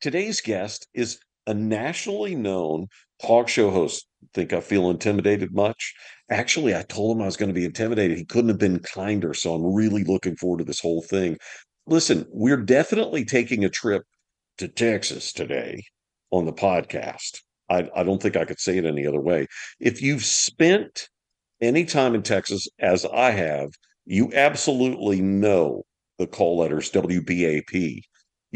[0.00, 2.88] Today's guest is a nationally known
[3.22, 4.06] talk show host.
[4.34, 5.94] Think I feel intimidated much?
[6.30, 8.18] Actually, I told him I was going to be intimidated.
[8.18, 9.32] He couldn't have been kinder.
[9.32, 11.38] So I'm really looking forward to this whole thing.
[11.86, 14.02] Listen, we're definitely taking a trip
[14.58, 15.82] to Texas today
[16.30, 17.40] on the podcast.
[17.70, 19.46] I, I don't think I could say it any other way.
[19.80, 21.08] If you've spent
[21.60, 23.70] any time in Texas, as I have,
[24.04, 25.84] you absolutely know
[26.18, 28.02] the call letters WBAP.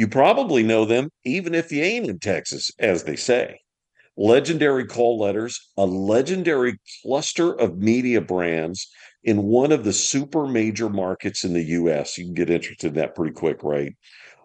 [0.01, 3.61] You probably know them even if you ain't in Texas, as they say.
[4.17, 8.89] Legendary call letters, a legendary cluster of media brands
[9.25, 12.17] in one of the super major markets in the US.
[12.17, 13.93] You can get interested in that pretty quick, right?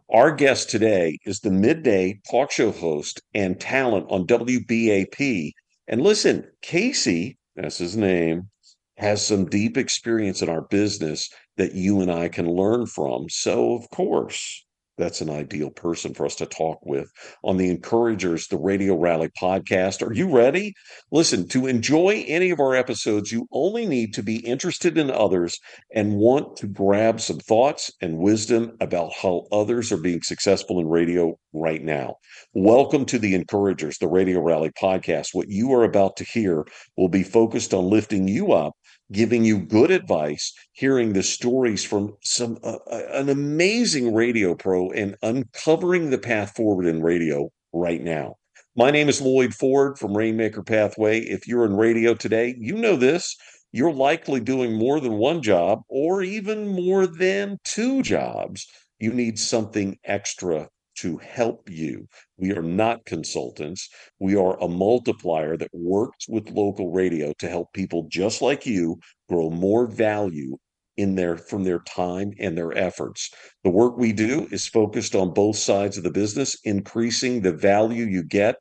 [0.09, 5.53] Our guest today is the midday talk show host and talent on WBAP.
[5.87, 8.49] And listen, Casey, that's his name,
[8.97, 13.29] has some deep experience in our business that you and I can learn from.
[13.29, 14.64] So, of course,
[14.97, 17.09] that's an ideal person for us to talk with
[17.43, 20.05] on the Encouragers, the Radio Rally podcast.
[20.05, 20.73] Are you ready?
[21.11, 25.59] Listen, to enjoy any of our episodes, you only need to be interested in others
[25.93, 30.87] and want to grab some thoughts and wisdom about how others are being successful in
[30.87, 32.15] radio right now.
[32.53, 35.29] Welcome to the Encouragers, the Radio Rally podcast.
[35.33, 38.73] What you are about to hear will be focused on lifting you up
[39.11, 44.89] giving you good advice, hearing the stories from some uh, uh, an amazing radio pro
[44.91, 48.35] and uncovering the path forward in radio right now.
[48.75, 51.19] My name is Loyd Ford from Rainmaker Pathway.
[51.21, 53.35] If you're in radio today, you know this.
[53.71, 58.67] You're likely doing more than one job or even more than two jobs.
[58.99, 62.07] You need something extra to help you.
[62.37, 63.89] We are not consultants.
[64.19, 68.99] We are a multiplier that works with local radio to help people just like you
[69.29, 70.57] grow more value
[70.97, 73.29] in their from their time and their efforts.
[73.63, 78.05] The work we do is focused on both sides of the business, increasing the value
[78.05, 78.55] you get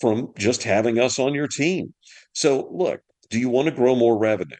[0.00, 1.94] from just having us on your team.
[2.32, 4.56] So, look, do you want to grow more revenue?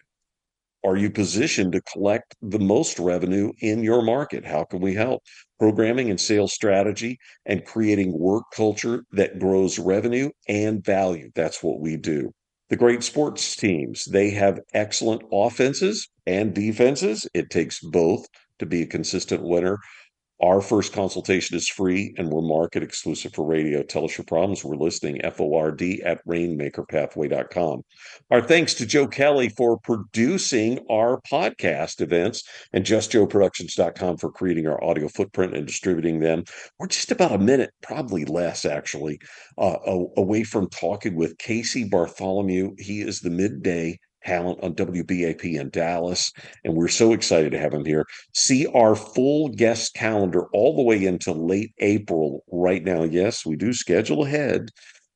[0.85, 4.45] Are you positioned to collect the most revenue in your market?
[4.45, 5.23] How can we help?
[5.59, 11.31] programming and sales strategy, and creating work culture that grows revenue and value.
[11.35, 12.33] That's what we do.
[12.71, 17.27] The great sports teams, they have excellent offenses and defenses.
[17.35, 18.27] It takes both
[18.59, 19.79] to be a consistent winner.
[20.43, 23.83] Our first consultation is free and we're market exclusive for radio.
[23.83, 24.65] Tell us your problems.
[24.65, 27.83] We're listening FORD at rainmakerpathway.com.
[28.33, 34.83] Our thanks to Joe Kelly for producing our podcast events and justjoeproductions.com for creating our
[34.83, 36.45] audio footprint and distributing them.
[36.81, 39.21] We're just about a minute, probably less actually,
[39.57, 39.77] uh,
[40.17, 42.75] away from talking with Casey Bartholomew.
[42.79, 46.33] He is the midday talent on WBAP in Dallas.
[46.65, 48.07] And we're so excited to have him here.
[48.33, 53.03] See our full guest calendar all the way into late April right now.
[53.05, 54.71] Yes, we do schedule ahead.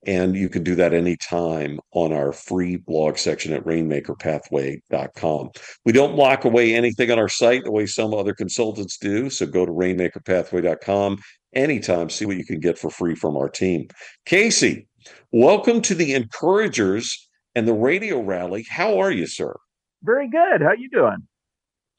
[0.07, 5.51] And you can do that anytime on our free blog section at rainmakerpathway.com.
[5.85, 9.29] We don't lock away anything on our site the way some other consultants do.
[9.29, 11.19] So go to rainmakerpathway.com
[11.53, 13.89] anytime, see what you can get for free from our team.
[14.25, 14.87] Casey,
[15.33, 17.28] welcome to the Encouragers
[17.59, 18.65] and the radio rally.
[18.71, 19.57] How are you, sir?
[20.05, 20.63] Very good.
[20.63, 21.27] How you doing?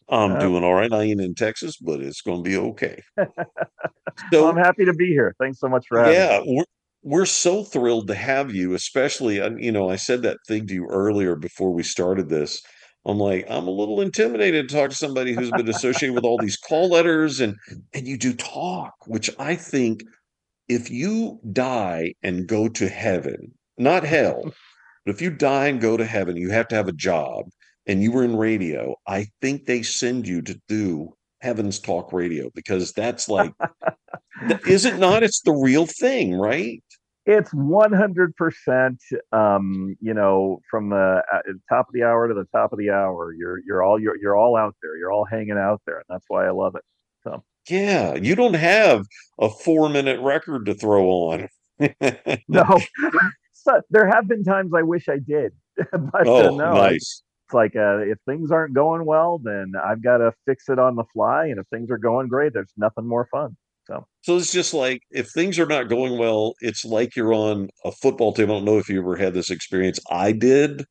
[0.07, 0.91] I'm uh, doing all right.
[0.91, 3.03] I ain't in Texas, but it's going to be okay.
[3.19, 3.27] so
[4.31, 5.35] well, I'm happy to be here.
[5.37, 6.45] Thanks so much for having yeah, me.
[6.45, 6.63] Yeah,
[7.03, 10.65] we're, we're so thrilled to have you, especially, uh, you know, I said that thing
[10.67, 12.61] to you earlier before we started this.
[13.05, 16.37] I'm like, I'm a little intimidated to talk to somebody who's been associated with all
[16.37, 17.55] these call letters and
[17.93, 20.03] and you do talk, which I think
[20.69, 24.53] if you die and go to heaven, not hell,
[25.05, 27.45] but if you die and go to heaven, you have to have a job
[27.89, 32.51] and you were in radio, I think they send you to do Heaven's Talk Radio
[32.53, 33.51] because that's like,
[34.67, 35.23] is it not?
[35.23, 36.83] It's the real thing, right?
[37.25, 38.97] It's 100%,
[39.31, 42.91] um, you know, from the uh, top of the hour to the top of the
[42.91, 43.33] hour.
[43.33, 44.97] You're, you're all, you're, you're all out there.
[44.97, 45.97] You're all hanging out there.
[45.97, 46.83] And that's why I love it.
[47.23, 49.05] So, yeah, you don't have
[49.39, 51.47] a four minute record to throw on.
[52.47, 52.79] no,
[53.61, 57.23] so, there have been times I wish I did, but uh, oh, no, nice.
[57.45, 60.95] It's like uh, if things aren't going well, then I've got to fix it on
[60.95, 63.57] the fly, and if things are going great, there's nothing more fun.
[63.87, 67.69] So, so it's just like if things are not going well, it's like you're on
[67.83, 68.45] a football team.
[68.45, 69.99] I don't know if you ever had this experience.
[70.11, 70.85] I did,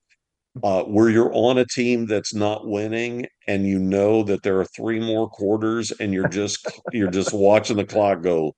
[0.65, 4.65] uh, where you're on a team that's not winning, and you know that there are
[4.65, 8.55] three more quarters, and you're just you're just watching the clock go,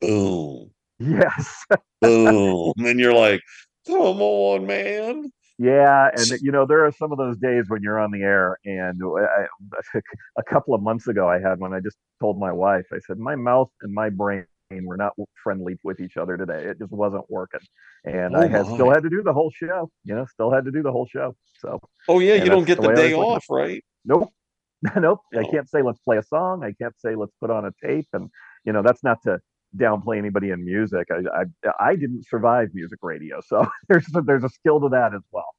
[0.00, 0.70] boom,
[1.02, 1.64] Yes.
[2.00, 2.72] Boom.
[2.76, 3.40] and then you're like,
[3.86, 5.32] come on, man.
[5.58, 8.58] Yeah, and you know there are some of those days when you're on the air,
[8.64, 9.98] and I,
[10.38, 11.72] a couple of months ago I had one.
[11.72, 15.12] I just told my wife, I said, my mouth and my brain were not
[15.44, 16.64] friendly with each other today.
[16.64, 17.60] It just wasn't working,
[18.04, 19.90] and Oh I had still had to do the whole show.
[20.04, 21.36] You know, still had to do the whole show.
[21.60, 23.84] So, Oh yeah, you don't get the the day off, right?
[24.04, 24.32] Nope,
[24.96, 25.20] nope.
[25.38, 26.64] I can't say let's play a song.
[26.64, 28.08] I can't say let's put on a tape.
[28.14, 28.30] And
[28.64, 29.38] you know, that's not to
[29.76, 31.08] downplay anybody in music.
[31.10, 35.22] I I, I didn't survive music radio, so there's there's a skill to that as
[35.32, 35.54] well.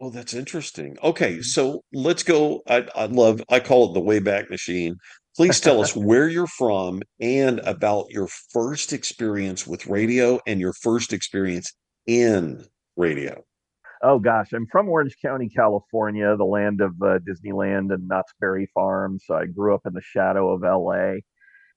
[0.00, 0.96] Well, that's interesting.
[1.02, 2.62] Okay, so let's go.
[2.68, 3.42] I I love.
[3.48, 4.96] I call it the Wayback Machine.
[5.36, 10.72] Please tell us where you're from and about your first experience with radio and your
[10.72, 11.72] first experience
[12.06, 12.64] in
[12.96, 13.42] radio.
[14.02, 18.70] Oh gosh, I'm from Orange County, California, the land of uh, Disneyland and Knott's Berry
[18.74, 19.18] Farm.
[19.22, 21.20] So I grew up in the shadow of LA.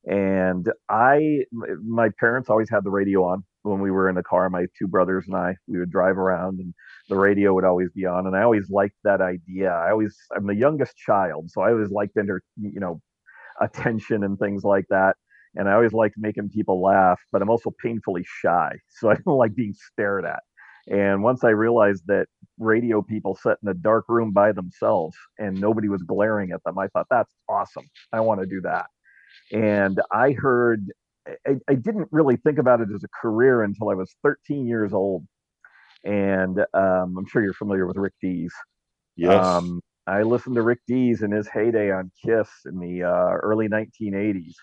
[0.05, 4.49] And I, my parents always had the radio on when we were in the car.
[4.49, 6.73] My two brothers and I, we would drive around, and
[7.09, 8.25] the radio would always be on.
[8.25, 9.71] And I always liked that idea.
[9.71, 13.01] I always, I'm the youngest child, so I always liked enter, you know,
[13.61, 15.15] attention and things like that.
[15.55, 19.37] And I always liked making people laugh, but I'm also painfully shy, so I don't
[19.37, 20.41] like being stared at.
[20.87, 25.59] And once I realized that radio people sat in a dark room by themselves and
[25.59, 27.85] nobody was glaring at them, I thought that's awesome.
[28.11, 28.87] I want to do that.
[29.51, 30.91] And I heard,
[31.47, 34.93] I, I didn't really think about it as a career until I was 13 years
[34.93, 35.25] old.
[36.03, 38.53] And um, I'm sure you're familiar with Rick Dees.
[39.15, 39.43] Yes.
[39.43, 43.67] Um, I listened to Rick Dees in his heyday on Kiss in the uh, early
[43.67, 44.55] 1980s,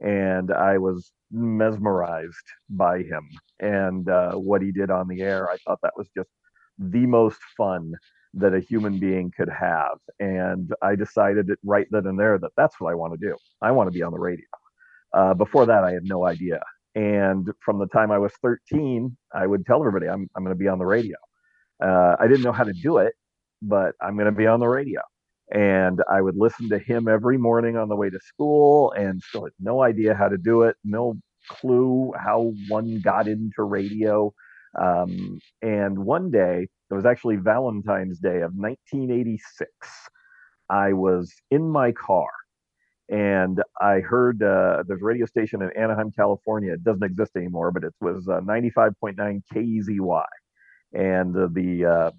[0.00, 3.28] and I was mesmerized by him
[3.60, 5.50] and uh, what he did on the air.
[5.50, 6.30] I thought that was just
[6.78, 7.92] the most fun
[8.36, 9.98] that a human being could have.
[10.18, 13.36] And I decided right then and there that that's what I want to do.
[13.62, 14.46] I want to be on the radio.
[15.12, 16.60] Uh, before that, I had no idea.
[16.94, 20.58] And from the time I was 13, I would tell everybody I'm, I'm going to
[20.58, 21.16] be on the radio.
[21.82, 23.14] Uh, I didn't know how to do it,
[23.62, 25.00] but I'm going to be on the radio.
[25.52, 29.44] And I would listen to him every morning on the way to school and still
[29.44, 31.14] had no idea how to do it, no
[31.48, 34.32] clue how one got into radio.
[34.80, 39.70] Um, and one day, it was actually Valentine's Day of 1986.
[40.70, 42.28] I was in my car
[43.10, 46.72] and I heard uh, there's a radio station in Anaheim, California.
[46.72, 50.22] It doesn't exist anymore, but it was uh, 95.9 KEZY.
[50.94, 52.12] And uh, the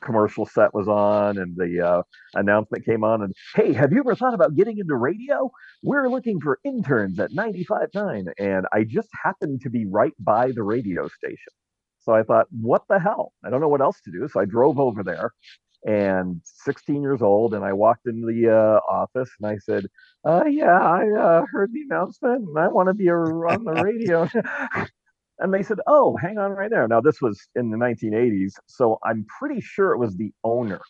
[0.00, 2.02] commercial set was on and the uh,
[2.34, 5.50] announcement came on and hey have you ever thought about getting into radio
[5.82, 10.62] we're looking for interns at 95.9 and i just happened to be right by the
[10.62, 11.52] radio station
[12.04, 14.44] so i thought what the hell i don't know what else to do so i
[14.44, 15.32] drove over there
[15.86, 19.86] and 16 years old and i walked into the uh, office and i said
[20.26, 24.28] uh, yeah i uh, heard the announcement and i want to be on the radio
[25.38, 28.98] and they said, "Oh, hang on right there." Now this was in the 1980s, so
[29.04, 30.80] I'm pretty sure it was the owner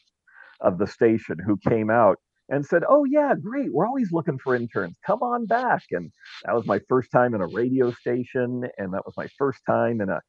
[0.60, 2.18] of the station who came out
[2.50, 3.72] and said, "Oh yeah, great.
[3.72, 4.98] We're always looking for interns.
[5.06, 6.10] Come on back." And
[6.44, 10.00] that was my first time in a radio station, and that was my first time
[10.00, 10.20] in a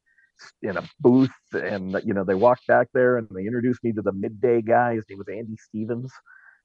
[0.62, 1.30] in a booth.
[1.52, 4.94] And you know, they walked back there and they introduced me to the midday guy.
[4.94, 6.12] His name was Andy Stevens.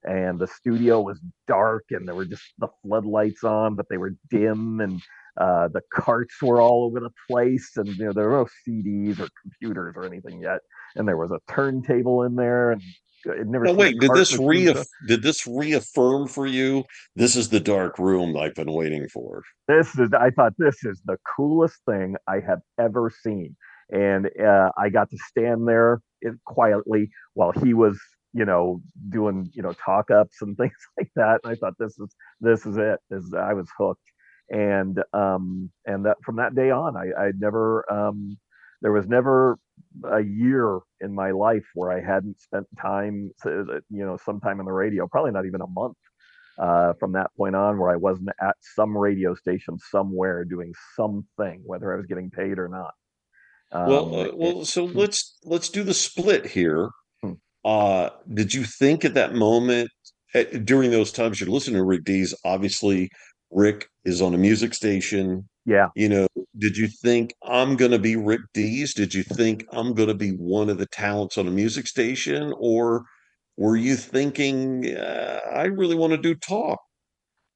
[0.03, 4.15] And the studio was dark, and there were just the floodlights on, but they were
[4.31, 5.00] dim, and
[5.38, 9.19] uh, the carts were all over the place, and you know there were no CDs
[9.19, 10.62] or computers or anything yet.
[10.95, 12.81] And there was a turntable in there, and
[13.27, 16.83] I'd never a wait, did this reaff did this reaffirm for you
[17.15, 19.44] this is the dark room I've been waiting for?
[19.68, 23.56] this is, I thought this is the coolest thing I have ever seen,
[23.90, 26.01] and uh, I got to stand there
[26.45, 27.99] quietly while he was,
[28.33, 31.42] you know, doing, you know, talk ups and things like that.
[31.44, 32.99] And I thought this is this is it.
[33.09, 34.01] This, I was hooked,
[34.49, 38.37] and um, and that from that day on, I I never um,
[38.81, 39.57] there was never
[40.11, 44.71] a year in my life where I hadn't spent time, you know, sometime in the
[44.71, 45.07] radio.
[45.07, 45.97] Probably not even a month
[46.57, 51.61] uh, from that point on, where I wasn't at some radio station somewhere doing something,
[51.66, 52.94] whether I was getting paid or not.
[53.85, 56.90] Well, Um, uh, well, so hmm, let's let's do the split here.
[57.21, 57.33] hmm.
[57.64, 59.90] Uh, did you think at that moment,
[60.33, 63.09] at, during those times you're listening to Rick Dees, obviously
[63.51, 65.47] Rick is on a music station.
[65.65, 66.27] yeah, You know,
[66.57, 68.93] did you think I'm going to be Rick Dees?
[68.93, 72.53] Did you think I'm going to be one of the talents on a music station?
[72.57, 73.03] Or
[73.57, 76.79] were you thinking, uh, I really want to do talk?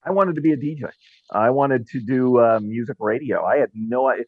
[0.06, 0.84] I wanted to be a DJ.
[1.32, 3.44] I wanted to do uh, music radio.
[3.44, 4.20] I had no I,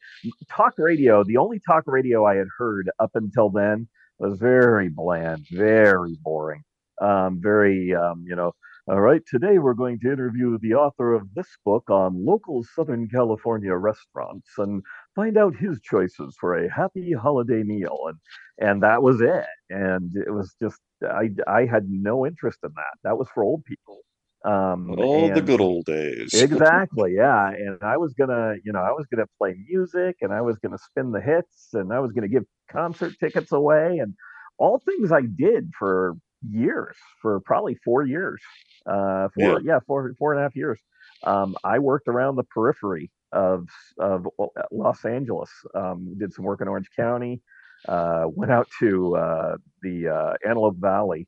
[0.49, 1.23] talk radio.
[1.23, 6.63] The only talk radio I had heard up until then was very bland, very boring,
[6.99, 8.53] um, very um, you know.
[8.89, 13.09] All right, today we're going to interview the author of this book on local Southern
[13.09, 14.81] California restaurants and
[15.13, 17.97] find out his choices for a happy holiday meal.
[18.07, 18.17] And
[18.59, 19.45] and that was it.
[19.69, 22.97] And it was just I I had no interest in that.
[23.03, 23.99] That was for old people.
[24.45, 26.29] Um, Oh, the good old days.
[26.41, 27.49] exactly, yeah.
[27.49, 30.77] And I was gonna, you know, I was gonna play music, and I was gonna
[30.77, 34.13] spin the hits, and I was gonna give concert tickets away, and
[34.57, 36.15] all things I did for
[36.49, 38.41] years, for probably four years,
[38.89, 39.47] uh, Yeah.
[39.47, 40.79] four, yeah, four, four and a half years.
[41.25, 43.67] Um, I worked around the periphery of
[43.99, 44.27] of
[44.71, 45.49] Los Angeles.
[45.75, 47.41] Um, did some work in Orange County.
[47.87, 51.27] Uh, went out to uh, the uh, Antelope Valley,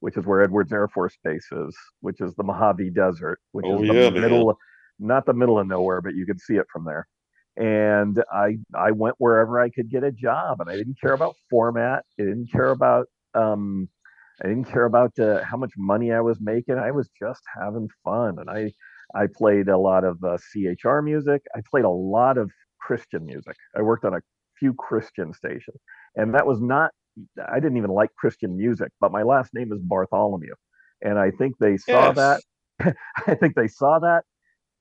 [0.00, 3.70] which is where Edwards Air Force Base is, which is the Mojave Desert, which Oh,
[3.70, 4.20] is the yeah, man.
[4.20, 4.56] middle,
[4.98, 7.06] not the middle of nowhere, but you could see it from there.
[7.56, 11.36] And I I went wherever I could get a job, and I didn't care about
[11.50, 12.04] format.
[12.18, 13.88] I didn't care about um,
[14.42, 16.78] I didn't care about uh, how much money I was making.
[16.78, 18.72] I was just having fun, and I
[19.14, 21.42] I played a lot of uh, CHR music.
[21.56, 23.56] I played a lot of Christian music.
[23.76, 24.20] I worked on a
[24.58, 25.80] few Christian stations,
[26.16, 26.92] and that was not.
[27.50, 30.54] I didn't even like Christian music, but my last name is Bartholomew,
[31.02, 32.42] and I think they saw that.
[33.26, 34.24] I think they saw that.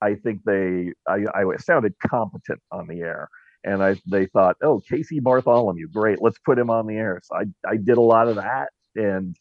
[0.02, 0.94] I think they.
[1.08, 3.30] I, I sounded competent on the air,
[3.64, 7.20] and I they thought, oh, Casey Bartholomew, great, let's put him on the air.
[7.24, 9.36] So I I did a lot of that, and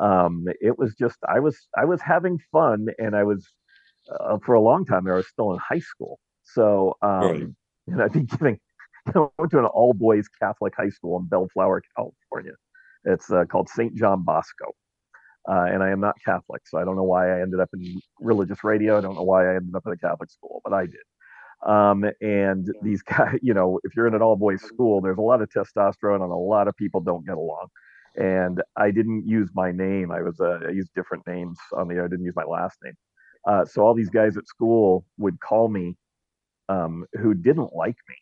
[0.00, 3.46] um, it was just I was I was having fun, and I was
[4.20, 5.14] uh, for a long time there.
[5.14, 7.42] I was still in high school, so Right.
[7.42, 7.56] um,
[7.88, 8.58] and I'd be giving.
[9.14, 12.52] I went to an all boys Catholic high school in Bellflower, California.
[13.04, 13.94] It's uh, called St.
[13.94, 14.66] John Bosco.
[15.48, 18.02] Uh, and I am not Catholic, so I don't know why I ended up in
[18.20, 18.98] religious radio.
[18.98, 20.96] I don't know why I ended up in a Catholic school, but I did.
[21.66, 25.22] Um, and these guys, you know, if you're in an all boys school, there's a
[25.22, 27.68] lot of testosterone and a lot of people don't get along.
[28.18, 30.10] And I didn't use my name.
[30.10, 32.04] I was uh, I used different names on the air.
[32.04, 32.94] I didn't use my last name.
[33.46, 35.96] Uh, so all these guys at school would call me
[36.68, 38.16] um, who didn't like me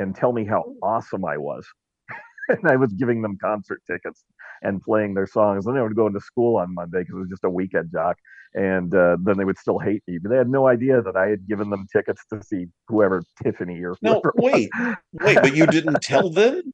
[0.00, 1.66] and tell me how awesome I was.
[2.48, 4.24] and I was giving them concert tickets
[4.62, 5.66] and playing their songs.
[5.66, 8.16] And they would go into school on Monday because it was just a weekend jock.
[8.54, 11.28] And uh, then they would still hate me, but they had no idea that I
[11.28, 14.28] had given them tickets to see whoever Tiffany or No, whoever.
[14.28, 14.52] it was.
[14.52, 14.70] wait,
[15.12, 16.72] wait, but you didn't tell them?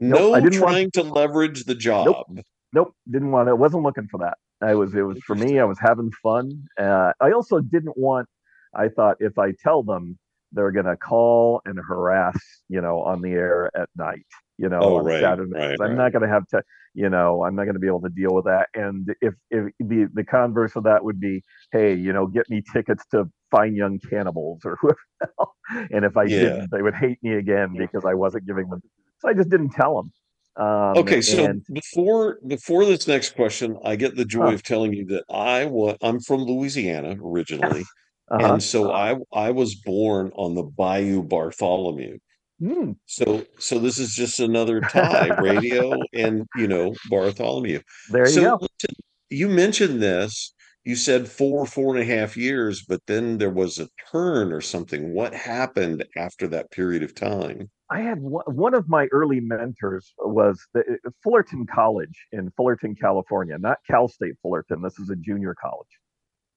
[0.00, 0.20] Nope.
[0.20, 2.06] No I didn't want- trying to leverage the job.
[2.06, 3.48] Nope, nope, didn't want.
[3.48, 4.36] I wasn't looking for that.
[4.60, 4.94] I was.
[4.94, 5.58] It was for me.
[5.58, 6.50] I was having fun.
[6.78, 8.26] Uh, I also didn't want.
[8.74, 10.18] I thought if I tell them,
[10.52, 12.38] they're gonna call and harass,
[12.68, 14.24] you know, on the air at night,
[14.58, 15.50] you know, Oh, on right, Saturday.
[15.54, 15.96] right, I'm right.
[15.96, 16.62] not gonna have to,
[16.94, 18.68] you know, I'm not gonna be able to deal with that.
[18.74, 22.62] And if if the the converse of that would be, hey, you know, get me
[22.72, 25.86] tickets to Fine Young Cannibals or whoever.
[25.90, 26.38] And if I Yeah.
[26.40, 28.80] didn't, they would hate me again because I wasn't giving them.
[29.20, 30.12] So I just didn't tell them.
[30.56, 34.54] Um, Okay, so and, before before this next question, I get the joy Huh.
[34.54, 37.84] of telling you that I was I'm from Louisiana originally,
[38.30, 38.54] uh-huh.
[38.54, 42.18] and so I I was born on the Bayou Bartholomew.
[42.58, 42.92] Hmm.
[43.04, 47.80] So so this is just another tie, radio and you know Bartholomew.
[48.10, 48.54] There you So go.
[48.62, 48.96] listen,
[49.28, 50.54] you mentioned this.
[50.84, 54.60] You said four, four and a half years, but then there was a turn or
[54.60, 55.12] something.
[55.12, 57.68] What happened after that period of time?
[57.90, 62.94] I had one, one of my early mentors was the, uh, Fullerton College in Fullerton,
[62.96, 64.82] California, not Cal State Fullerton.
[64.82, 66.00] This is a junior college.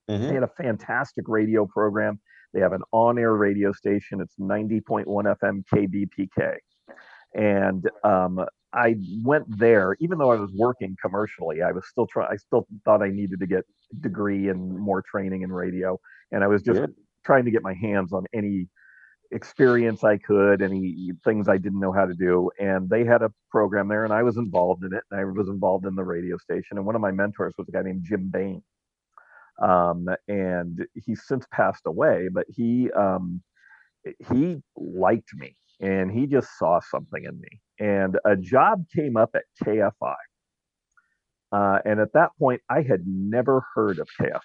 [0.09, 0.27] Mhm.
[0.27, 2.19] They had a fantastic radio program.
[2.53, 4.21] They have an on-air radio station.
[4.21, 6.57] It's 90.1 FM KBPK.
[7.35, 8.43] And um,
[8.73, 12.67] I went there, even though I was working commercially, I was still trying, I still
[12.85, 15.99] thought I needed to get a degree and more training in radio.
[16.31, 16.87] And I was just Sure.
[17.23, 18.67] trying to get my hands on any
[19.31, 22.49] experience I could, any things I didn't know how to do.
[22.59, 25.03] And they had a program there, and I was involved in it.
[25.11, 26.77] And I was involved in the radio station.
[26.77, 28.63] And one of my mentors was a guy named Jim Bain.
[29.61, 33.41] Um, and he's since passed away, but he um,
[34.31, 37.59] he liked me, and he just saw something in me.
[37.79, 40.15] And a job came up at KFI.
[41.51, 44.39] Uh, and at that point, I had never heard of KFI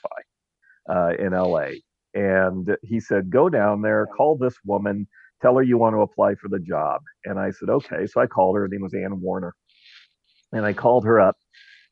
[0.88, 1.70] uh, in LA.
[2.14, 5.08] And he said, Go down there, call this woman,
[5.42, 7.02] tell her you want to apply for the job.
[7.24, 8.06] And I said, Okay.
[8.06, 8.62] So I called her.
[8.62, 9.54] Her name was Ann Warner.
[10.52, 11.36] And I called her up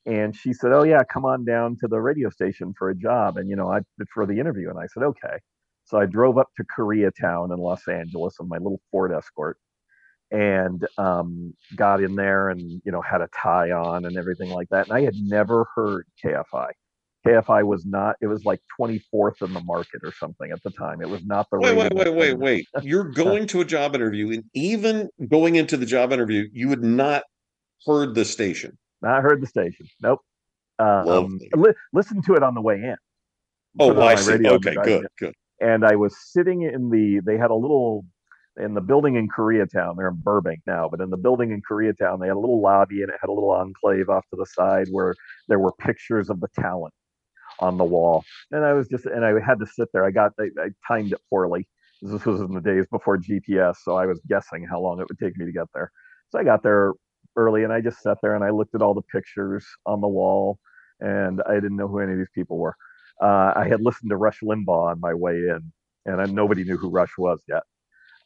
[0.07, 3.37] and she said, Oh, yeah, come on down to the radio station for a job.
[3.37, 3.81] And, you know, I
[4.13, 4.71] for the interview.
[4.71, 5.39] And I said, Okay.
[5.85, 9.59] So I drove up to Koreatown in Los Angeles in my little Ford Escort
[10.31, 14.69] and um, got in there and, you know, had a tie on and everything like
[14.71, 14.89] that.
[14.89, 16.71] And I had never heard KFI.
[17.27, 21.01] KFI was not, it was like 24th in the market or something at the time.
[21.01, 22.67] It was not the Wait, wait, wait, wait, wait.
[22.83, 26.83] You're going to a job interview, and even going into the job interview, you had
[26.83, 27.23] not
[27.87, 28.77] heard the station.
[29.01, 29.87] Not heard the station.
[30.01, 30.21] Nope.
[30.79, 31.51] Um, Lovely.
[31.55, 32.97] li- listened to it on the way in.
[33.79, 34.47] Oh, on I see.
[34.47, 35.35] Okay, good, good.
[35.61, 38.05] and I was sitting in the they had a little
[38.61, 39.97] in the building in Koreatown.
[39.97, 43.03] They're in Burbank now, but in the building in Koreatown, they had a little lobby
[43.03, 45.15] and it had a little enclave off to the side where
[45.49, 46.93] there were pictures of the talent.
[47.61, 50.05] On the wall, and I was just and I had to sit there.
[50.05, 51.69] I got I, I timed it poorly.
[52.03, 55.19] This was in the days before GPS, so I was guessing how long it would
[55.19, 55.91] take me to get there.
[56.31, 56.93] So I got there
[57.37, 60.09] early, and I just sat there and I looked at all the pictures on the
[60.09, 60.59] wall,
[61.01, 62.75] and I didn't know who any of these people were.
[63.23, 65.73] Uh, I had listened to Rush Limbaugh on my way in,
[66.07, 67.63] and I, nobody knew who Rush was yet.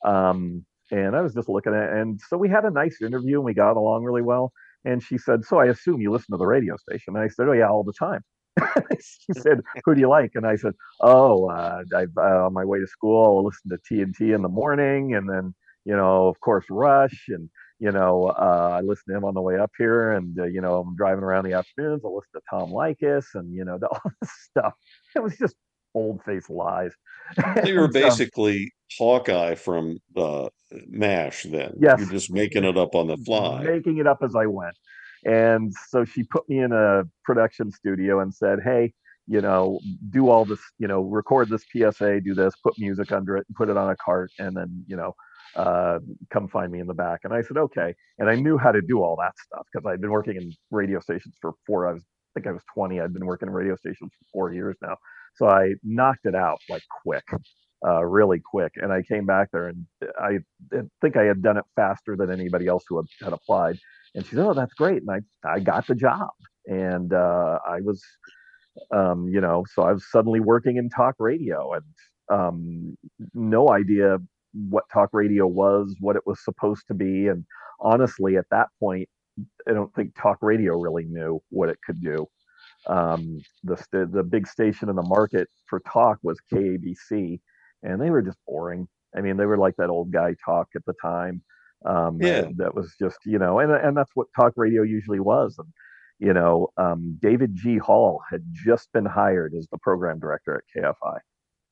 [0.04, 3.44] Um, and I was just looking at, and so we had a nice interview, and
[3.44, 4.52] we got along really well.
[4.84, 7.48] And she said, "So I assume you listen to the radio station?" And I said,
[7.48, 8.22] "Oh yeah, all the time."
[9.00, 12.64] she said, "Who do you like?" And I said, "Oh, uh, I, uh, on my
[12.64, 16.40] way to school, I'll listen to TNT in the morning, and then you know, of
[16.40, 17.48] course, Rush, and
[17.78, 20.60] you know, uh, I listen to him on the way up here, and uh, you
[20.60, 22.02] know, I'm driving around the afternoons.
[22.04, 24.74] I'll listen to Tom Leykis, and you know, all this stuff.
[25.14, 25.54] It was just
[25.94, 26.92] old face lies.
[27.34, 30.48] So you were basically Hawkeye from uh,
[30.88, 31.44] MASH.
[31.44, 34.46] Then yes, you're just making it up on the fly, making it up as I
[34.46, 34.76] went.
[35.26, 38.94] And so she put me in a production studio and said, "Hey,
[39.26, 39.80] you know,
[40.10, 43.68] do all this, you know, record this PSA, do this, put music under it, put
[43.68, 45.14] it on a cart, and then, you know,
[45.56, 45.98] uh,
[46.30, 47.20] come find me in the back.
[47.24, 47.94] And I said, okay.
[48.18, 51.00] And I knew how to do all that stuff because I'd been working in radio
[51.00, 53.00] stations for four, I was, I think I was 20.
[53.00, 54.96] I'd been working in radio stations for four years now.
[55.34, 57.24] So I knocked it out like quick,
[57.86, 58.72] uh, really quick.
[58.76, 59.86] And I came back there and
[60.20, 60.38] I,
[61.00, 63.78] think I had done it faster than anybody else who had, had applied.
[64.16, 65.02] And she said, oh, that's great.
[65.06, 65.10] And
[65.46, 66.30] I, I got the job.
[66.66, 68.02] And uh, I was,
[68.92, 71.84] um, you know, so I was suddenly working in talk radio and
[72.32, 72.98] um,
[73.34, 74.18] no idea
[74.70, 77.28] what talk radio was, what it was supposed to be.
[77.28, 77.44] And
[77.80, 79.08] honestly, at that point,
[79.68, 82.26] I don't think talk radio really knew what it could do.
[82.88, 83.76] Um, the
[84.12, 87.40] the big station in the market for talk was KABC,
[87.82, 88.88] and they were just boring.
[89.16, 91.42] I mean, they were like that old guy talk at the time.
[91.84, 95.56] Um, yeah, that was just you know, and and that's what talk radio usually was.
[95.58, 95.68] And
[96.18, 97.76] you know, um, David G.
[97.78, 101.18] Hall had just been hired as the program director at KFI,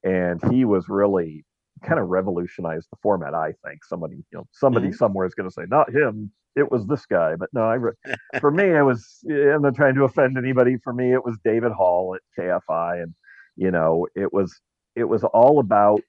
[0.04, 1.44] and he was really
[1.82, 3.34] kind of revolutionized the format.
[3.34, 4.96] I think somebody, you know, somebody mm-hmm.
[4.96, 7.36] somewhere is going to say, not him, it was this guy.
[7.36, 7.92] But no, I, re-
[8.40, 10.76] for me, I was, I'm not trying to offend anybody.
[10.82, 13.14] For me, it was David Hall at KFI, and
[13.56, 14.60] you know, it was,
[14.96, 16.00] it was all about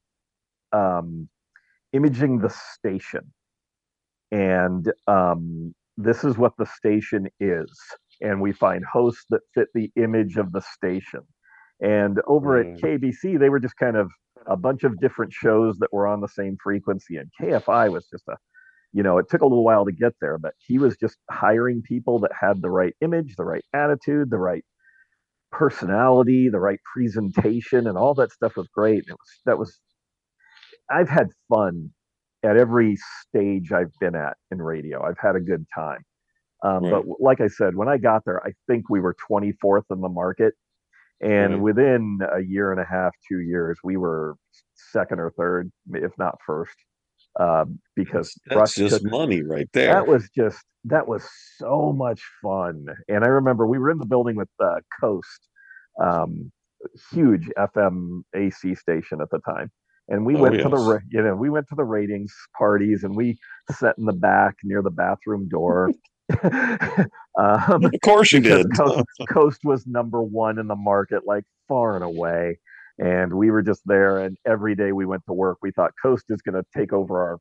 [0.72, 1.30] um,
[1.93, 3.34] imaging the station,
[4.32, 7.72] and um, this is what the station is,
[8.22, 11.22] and we find hosts that fit the image of the station.
[11.82, 12.74] And over mm.
[12.74, 14.12] at KABC, they were just kind of
[14.48, 17.18] a bunch of different shows that were on the same frequency.
[17.18, 18.36] And KFI was just a,
[18.94, 21.82] you know, it took a little while to get there, but he was just hiring
[21.82, 24.64] people that had the right image, the right attitude, the right
[25.52, 29.04] personality, the right presentation, and all that stuff was great.
[29.08, 29.80] It was that was
[30.90, 31.92] I've had fun
[32.46, 35.04] at every stage I've been at in radio.
[35.04, 36.04] I've had a good time.
[36.64, 36.92] Um, right.
[36.92, 40.10] But like I said, when I got there, I think we were 24th in the
[40.10, 40.54] market
[41.22, 41.62] and mm-hmm.
[41.62, 44.36] within a year and a half, two years, we were
[44.92, 46.76] second or third, if not first,
[47.40, 49.94] uh, because that's Rush just took, money right there.
[49.94, 51.28] That was just that was
[51.58, 52.86] so much fun.
[53.08, 55.48] And I remember we were in the building with uh, Coast,
[56.02, 56.52] um,
[57.14, 59.72] huge FM AC station at the time.
[60.08, 60.63] And we oh, went yes.
[60.63, 63.38] to the you know we went to the ratings parties and we
[63.72, 65.89] sat in the back near the bathroom door
[67.39, 68.68] um, of course you did.
[68.76, 72.60] Coast, Coast was number one in the market, like far and away.
[72.98, 74.20] And we were just there.
[74.20, 77.22] And every day we went to work, we thought Coast is going to take over
[77.22, 77.38] our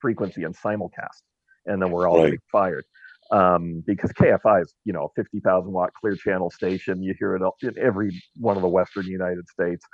[0.00, 1.22] frequency and simulcast.
[1.66, 2.38] And then we're all right.
[2.52, 2.84] fired.
[3.30, 7.02] Um, because KFI is, you know, a 50,000 watt clear channel station.
[7.02, 9.84] You hear it in every one of the Western United States.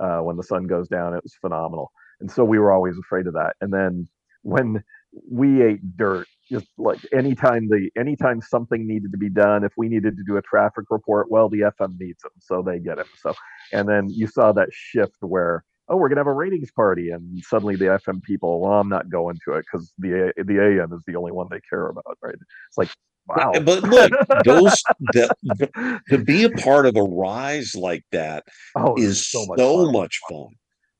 [0.00, 1.90] Uh, when the sun goes down, it was phenomenal.
[2.20, 3.56] And so we were always afraid of that.
[3.60, 4.08] And then
[4.42, 4.82] when
[5.28, 9.88] we ate dirt just like anytime the anytime something needed to be done if we
[9.88, 13.06] needed to do a traffic report well the fm needs them so they get it
[13.18, 13.32] so
[13.72, 17.42] and then you saw that shift where oh we're to have a ratings party and
[17.44, 21.02] suddenly the fm people well i'm not going to it because the the am is
[21.06, 22.34] the only one they care about right
[22.68, 22.90] it's like
[23.28, 24.12] wow but look
[24.44, 28.44] those the, to be a part of a rise like that
[28.76, 29.92] oh, is so, much, so fun.
[29.92, 30.48] much fun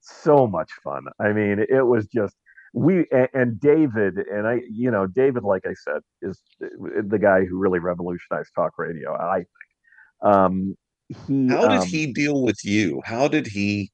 [0.01, 2.35] so much fun i mean it was just
[2.77, 7.59] we and David and I, you know, David, like I said, is the guy who
[7.59, 9.15] really revolutionized talk radio.
[9.15, 9.49] I think.
[10.21, 10.77] Um,
[11.27, 11.49] he.
[11.49, 13.01] How did um, he deal with you?
[13.03, 13.91] How did he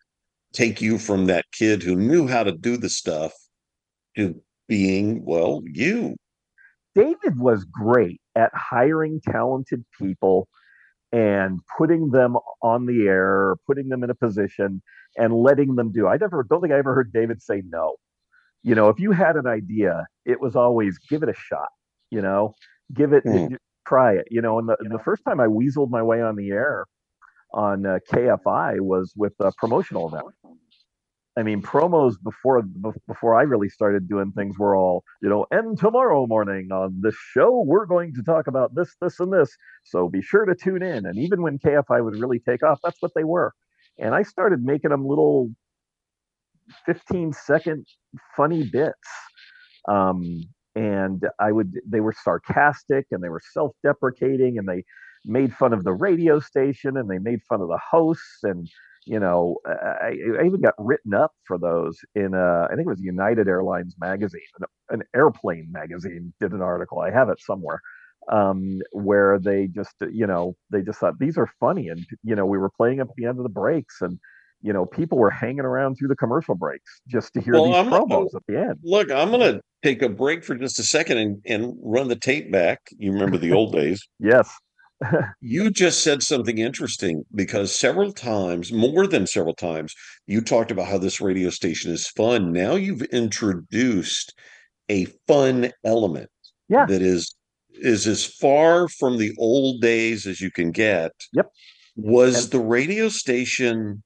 [0.52, 3.32] take you from that kid who knew how to do the stuff
[4.16, 6.16] to being well, you?
[6.96, 10.48] David was great at hiring talented people
[11.12, 14.82] and putting them on the air, putting them in a position,
[15.16, 16.06] and letting them do.
[16.08, 17.96] I never don't think I ever heard David say no
[18.62, 21.68] you know, if you had an idea, it was always give it a shot,
[22.10, 22.54] you know,
[22.94, 23.56] give it, mm.
[23.86, 24.58] try it, you know.
[24.58, 26.86] And the, the first time I weaseled my way on the air,
[27.52, 30.26] on uh, KFI was with a promotional event.
[31.36, 32.62] I mean, promos before
[33.06, 37.14] before I really started doing things were all, you know, and tomorrow morning on this
[37.32, 39.56] show, we're going to talk about this, this, and this.
[39.84, 41.06] So be sure to tune in.
[41.06, 43.54] And even when KFI would really take off, that's what they were.
[43.98, 45.50] And I started making them little
[46.86, 47.86] 15 second
[48.36, 49.08] funny bits.
[49.88, 54.84] Um, and I would, they were sarcastic and they were self deprecating and they
[55.24, 58.40] made fun of the radio station and they made fun of the hosts.
[58.42, 58.68] And,
[59.04, 62.90] you know, I, I even got written up for those in, uh, I think it
[62.90, 67.00] was United Airlines magazine, an, an airplane magazine did an article.
[67.00, 67.80] I have it somewhere
[68.30, 71.88] um, where they just, you know, they just thought these are funny.
[71.88, 74.18] And, you know, we were playing at the end of the breaks and,
[74.60, 77.74] you know, people were hanging around through the commercial breaks just to hear well, these
[77.74, 78.78] I'm, promos at the end.
[78.84, 82.14] Look, I'm going to take a break for just a second and, and run the
[82.14, 82.78] tape back.
[82.96, 84.06] You remember the old days?
[84.20, 84.48] Yes.
[85.40, 89.94] You just said something interesting because several times, more than several times,
[90.26, 92.52] you talked about how this radio station is fun.
[92.52, 94.34] Now you've introduced
[94.88, 96.30] a fun element
[96.68, 96.86] yeah.
[96.86, 97.34] that is
[97.74, 101.12] is as far from the old days as you can get.
[101.32, 101.50] Yep.
[101.96, 104.02] Was and- the radio station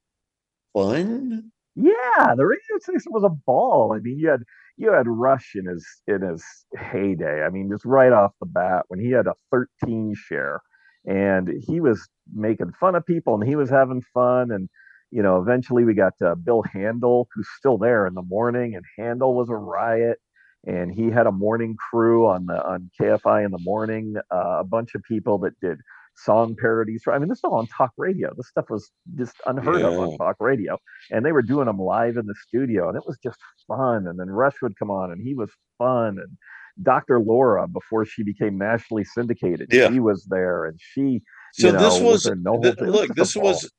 [0.73, 1.51] fun?
[1.75, 3.93] Yeah, the radio station was a ball.
[3.95, 4.43] I mean, you had
[4.79, 6.43] you had Rush in his in his
[6.79, 7.43] heyday.
[7.43, 10.61] I mean, just right off the bat when he had a 13 share,
[11.07, 14.51] and he was making fun of people and he was having fun.
[14.51, 14.69] And
[15.11, 18.85] you know, eventually we got uh, Bill Handel, who's still there in the morning, and
[18.99, 20.19] Handel was a riot.
[20.67, 24.17] And he had a morning crew on the on KFI in the morning.
[24.35, 25.79] Uh, a bunch of people that did
[26.17, 27.05] song parodies.
[27.11, 28.33] I mean, this is all on talk radio.
[28.37, 29.89] This stuff was just unheard yeah.
[29.89, 30.79] of on talk radio.
[31.11, 33.39] And they were doing them live in the studio, and it was just
[33.69, 34.07] fun.
[34.07, 36.19] And then Rush would come on, and he was fun.
[36.19, 36.37] And
[36.83, 37.21] Dr.
[37.21, 39.89] Laura, before she became nationally syndicated, yeah.
[39.91, 41.23] she was there, and she.
[41.55, 43.15] So know, this was, was no th- look.
[43.15, 43.71] This was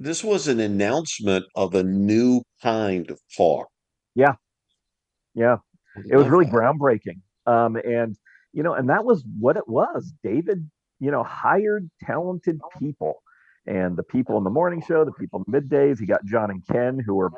[0.00, 3.68] this was an announcement of a new kind of talk.
[4.14, 4.34] Yeah,
[5.34, 5.56] yeah,
[6.10, 7.20] it was really groundbreaking.
[7.46, 8.16] Um, and
[8.52, 10.12] you know, and that was what it was.
[10.22, 13.22] David you know, hired talented people.
[13.66, 16.98] And the people in the morning show, the people middays, he got John and Ken,
[17.04, 17.30] who are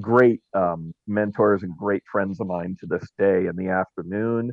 [0.00, 4.52] great um, mentors and great friends of mine to this day in the afternoon.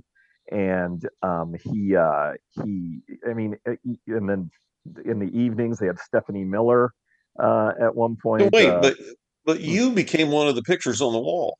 [0.51, 2.99] And um, he, uh, he,
[3.30, 3.75] I mean, uh,
[4.08, 4.51] and then
[5.06, 6.91] in the evenings they had Stephanie Miller
[7.41, 8.51] uh, at one point.
[8.51, 8.97] wait, uh, but
[9.45, 9.63] but hmm.
[9.63, 11.58] you became one of the pictures on the wall.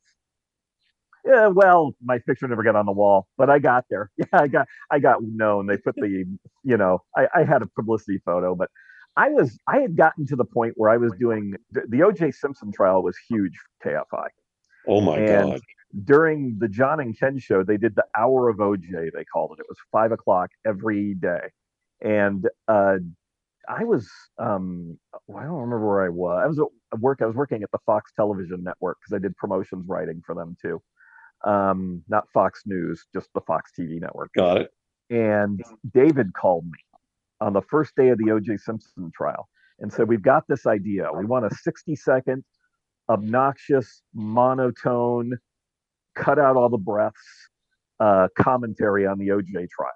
[1.24, 4.10] Yeah, well, my picture never got on the wall, but I got there.
[4.18, 5.66] Yeah, I got I got known.
[5.66, 6.24] They put the,
[6.64, 8.70] you know, I, I had a publicity photo, but
[9.16, 12.34] I was I had gotten to the point where I was doing the, the OJ
[12.34, 14.28] Simpson trial was huge KFI.
[14.88, 15.60] Oh my and god.
[16.04, 19.60] During the John and Ken show, they did the hour of OJ, they called it.
[19.60, 21.50] It was five o'clock every day.
[22.00, 22.98] And uh
[23.68, 26.40] I was um I don't remember where I was.
[26.42, 26.58] I was
[26.92, 30.22] at work, I was working at the Fox television network because I did promotions writing
[30.24, 30.82] for them too
[31.44, 34.30] um, not Fox News, just the Fox TV network.
[34.34, 34.70] Got it.
[35.10, 36.78] And David called me
[37.42, 38.56] on the first day of the O.J.
[38.58, 39.48] Simpson trial
[39.80, 41.08] and said, "We've got this idea.
[41.12, 42.44] We want a 60 second,
[43.08, 45.38] obnoxious, monotone,
[46.14, 47.18] cut out all the breaths
[48.00, 49.90] uh, commentary on the OJ trial."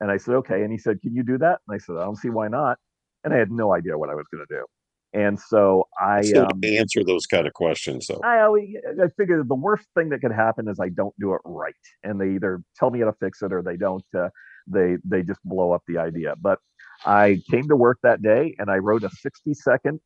[0.00, 2.04] And I said, "Okay." And he said, "Can you do that?" And I said, "I
[2.04, 2.78] don't see why not."
[3.22, 4.64] And I had no idea what I was going to do.
[5.12, 8.06] And so I um, answer those kind of questions.
[8.06, 8.68] So I always
[9.02, 11.74] I figured the worst thing that could happen is I don't do it right,
[12.04, 14.04] and they either tell me how to fix it or they don't.
[14.16, 14.28] Uh,
[14.68, 16.34] they they just blow up the idea.
[16.40, 16.58] But
[17.04, 20.00] I came to work that day and I wrote a 60 second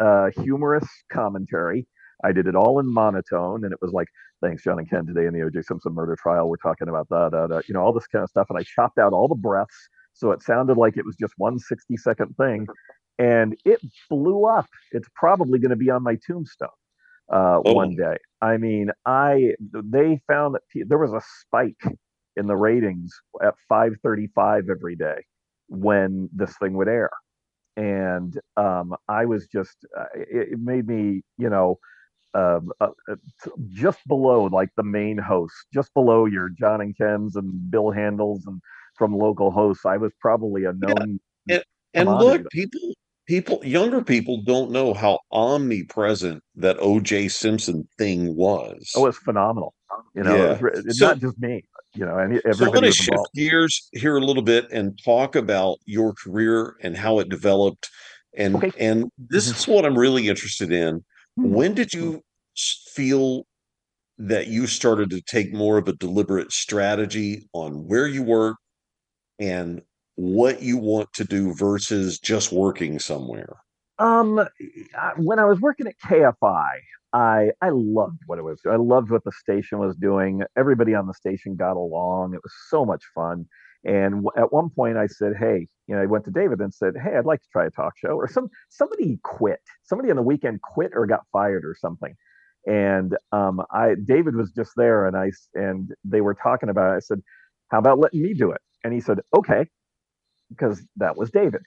[0.00, 1.86] uh, humorous commentary.
[2.24, 4.08] I did it all in monotone, and it was like,
[4.42, 5.06] "Thanks, John and Ken.
[5.06, 5.62] Today in the O.J.
[5.62, 8.48] Simpson murder trial, we're talking about that, that, you know, all this kind of stuff."
[8.50, 11.60] And I chopped out all the breaths, so it sounded like it was just one
[11.60, 12.66] 60 second thing
[13.18, 14.68] and it blew up.
[14.92, 16.68] It's probably going to be on my tombstone
[17.32, 17.72] uh, oh.
[17.72, 18.16] one day.
[18.40, 21.98] I mean, I they found that there was a spike
[22.36, 25.24] in the ratings at 5:35 every day
[25.68, 27.10] when this thing would air,
[27.76, 31.78] and um, I was just uh, it, it, made me, you know.
[32.34, 33.16] Um, uh, uh
[33.70, 38.44] just below like the main host, just below your John and Ken's and Bill Handels
[38.46, 38.60] and
[38.98, 41.20] from local hosts, I was probably a known.
[41.46, 41.60] Yeah.
[41.94, 42.94] And, and look, people
[43.26, 48.92] people younger people don't know how omnipresent that OJ Simpson thing was.
[48.96, 49.74] Oh, it's phenomenal.
[50.14, 50.58] You know, yeah.
[50.74, 51.64] it's, so, not just me.
[51.94, 52.56] You know, and everybody.
[52.56, 56.76] So I'm going to shift gears here a little bit and talk about your career
[56.82, 57.88] and how it developed.
[58.36, 58.72] And okay.
[58.78, 59.56] and this mm-hmm.
[59.56, 60.98] is what I'm really interested in.
[61.38, 61.54] Mm-hmm.
[61.54, 62.22] When did you
[62.94, 63.46] feel
[64.18, 68.56] that you started to take more of a deliberate strategy on where you work
[69.38, 69.80] and
[70.16, 73.56] what you want to do versus just working somewhere?
[73.98, 74.46] Um,
[75.16, 76.70] when I was working at KFI,
[77.12, 78.60] I I loved what it was.
[78.70, 80.42] I loved what the station was doing.
[80.56, 82.34] Everybody on the station got along.
[82.34, 83.46] It was so much fun.
[83.84, 86.94] And at one point, I said, "Hey, you know," I went to David and said,
[87.02, 89.60] "Hey, I'd like to try a talk show." Or some somebody quit.
[89.84, 92.14] Somebody on the weekend quit or got fired or something.
[92.66, 96.96] And um, I David was just there, and I and they were talking about it.
[96.96, 97.22] I said,
[97.70, 99.66] "How about letting me do it?" And he said, "Okay,"
[100.50, 101.62] because that was David.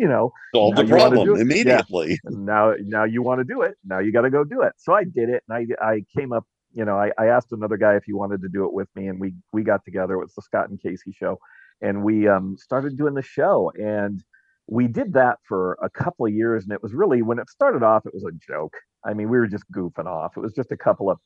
[0.00, 2.18] You know, solve the problem immediately.
[2.24, 2.30] Yeah.
[2.30, 3.74] Now, now you want to do it.
[3.84, 4.72] Now you got to go do it.
[4.78, 6.44] So I did it, and I I came up.
[6.72, 9.08] You know, I, I asked another guy if he wanted to do it with me,
[9.08, 10.14] and we we got together.
[10.14, 11.38] It was the Scott and Casey show,
[11.82, 13.70] and we um, started doing the show.
[13.78, 14.24] And
[14.66, 17.82] we did that for a couple of years, and it was really when it started
[17.82, 18.74] off, it was a joke.
[19.04, 20.36] I mean, we were just goofing off.
[20.36, 21.18] It was just a couple of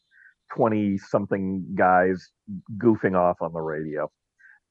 [0.52, 2.30] twenty something guys
[2.76, 4.10] goofing off on the radio.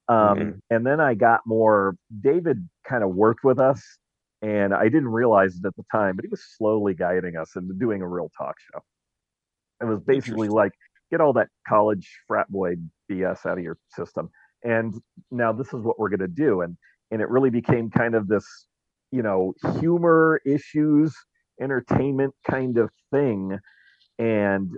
[0.08, 0.50] Um, mm-hmm.
[0.70, 1.96] And then I got more.
[2.20, 3.82] David kind of worked with us,
[4.42, 7.74] and I didn't realize it at the time, but he was slowly guiding us into
[7.74, 8.80] doing a real talk show.
[9.80, 10.72] It was basically like
[11.10, 12.76] get all that college frat boy
[13.10, 14.30] BS out of your system,
[14.62, 14.94] and
[15.30, 16.60] now this is what we're going to do.
[16.60, 16.76] And
[17.10, 18.66] and it really became kind of this,
[19.10, 21.14] you know, humor issues,
[21.60, 23.58] entertainment kind of thing,
[24.18, 24.70] and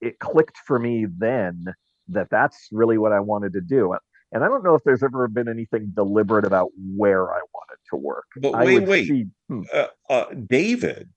[0.00, 1.64] it clicked for me then
[2.08, 3.94] that that's really what I wanted to do.
[4.32, 7.96] And I don't know if there's ever been anything deliberate about where I wanted to
[7.96, 8.24] work.
[8.40, 9.62] But wait, wait, see, hmm.
[9.72, 11.10] uh, uh, David.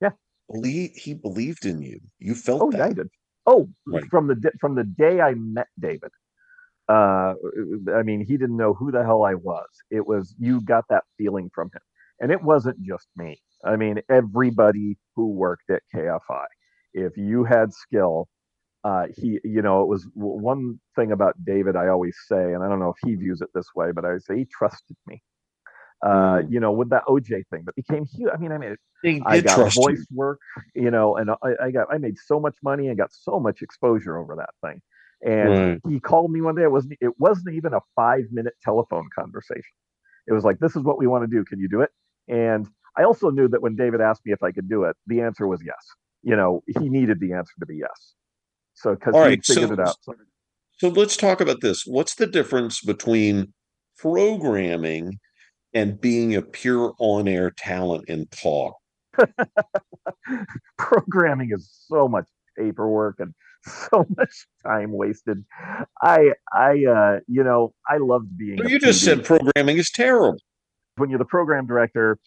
[0.00, 0.10] Yeah,
[0.50, 2.00] believe he believed in you.
[2.18, 2.62] You felt.
[2.62, 2.78] Oh, that.
[2.78, 3.08] yeah, I did.
[3.46, 4.04] Oh, right.
[4.10, 6.10] from the from the day I met David.
[6.88, 7.34] Uh,
[7.94, 9.68] I mean, he didn't know who the hell I was.
[9.90, 11.82] It was you got that feeling from him,
[12.20, 13.38] and it wasn't just me.
[13.64, 16.46] I mean, everybody who worked at KFI.
[16.94, 18.28] If you had skill,
[18.86, 22.68] uh, he, you know, it was one thing about David I always say, and I
[22.68, 25.20] don't know if he views it this way, but I would say he trusted me.
[26.04, 26.52] Uh, mm.
[26.52, 28.30] you know, with that OJ thing that became huge.
[28.32, 28.76] I mean, I mean,
[29.26, 30.38] I got voice work,
[30.74, 33.60] you know, and I, I, got, I made so much money and got so much
[33.60, 34.80] exposure over that thing.
[35.26, 36.62] And he called me one day.
[36.62, 39.62] It wasn't, it wasn't even a five minute telephone conversation.
[40.28, 41.44] It was like, this is what we want to do.
[41.44, 41.90] Can you do it?
[42.28, 45.22] And I also knew that when David asked me if I could do it, the
[45.22, 45.84] answer was yes.
[46.22, 48.14] You know, he needed the answer to be yes.
[48.76, 49.96] So because he right, figured so, it out.
[50.78, 50.88] So.
[50.88, 51.84] let's talk about this.
[51.86, 53.52] What's the difference between
[53.98, 55.18] programming
[55.72, 58.74] and being a pure on-air talent in talk?
[60.78, 62.26] programming is so much
[62.58, 63.34] paperwork and
[63.90, 65.42] so much time wasted.
[66.02, 70.38] I I uh you know, I loved being You just said programming is terrible.
[70.96, 72.18] When you're the program director,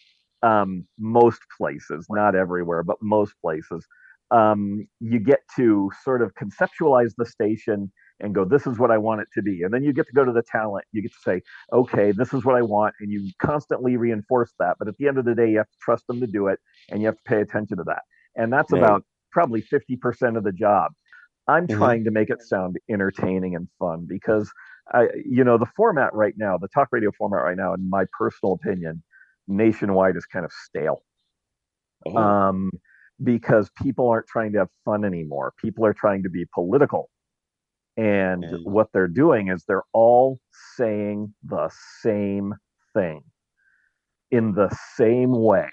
[0.41, 3.85] um most places, not everywhere, but most places,
[4.31, 8.97] um, you get to sort of conceptualize the station and go, this is what I
[8.97, 9.63] want it to be.
[9.63, 10.85] And then you get to go to the talent.
[10.91, 12.93] You get to say, okay, this is what I want.
[12.99, 14.75] And you constantly reinforce that.
[14.77, 16.59] But at the end of the day, you have to trust them to do it
[16.89, 18.01] and you have to pay attention to that.
[18.35, 18.79] And that's right.
[18.79, 20.91] about probably 50% of the job.
[21.47, 21.77] I'm mm-hmm.
[21.77, 24.51] trying to make it sound entertaining and fun because
[24.91, 28.05] I, you know, the format right now, the talk radio format right now, in my
[28.17, 29.01] personal opinion,
[29.47, 31.03] nationwide is kind of stale.
[32.05, 32.17] Oh.
[32.17, 32.71] Um,
[33.23, 35.53] because people aren't trying to have fun anymore.
[35.57, 37.09] People are trying to be political.
[37.97, 40.39] And what they're doing is they're all
[40.77, 41.69] saying the
[42.01, 42.55] same
[42.93, 43.23] thing
[44.31, 45.69] in the same way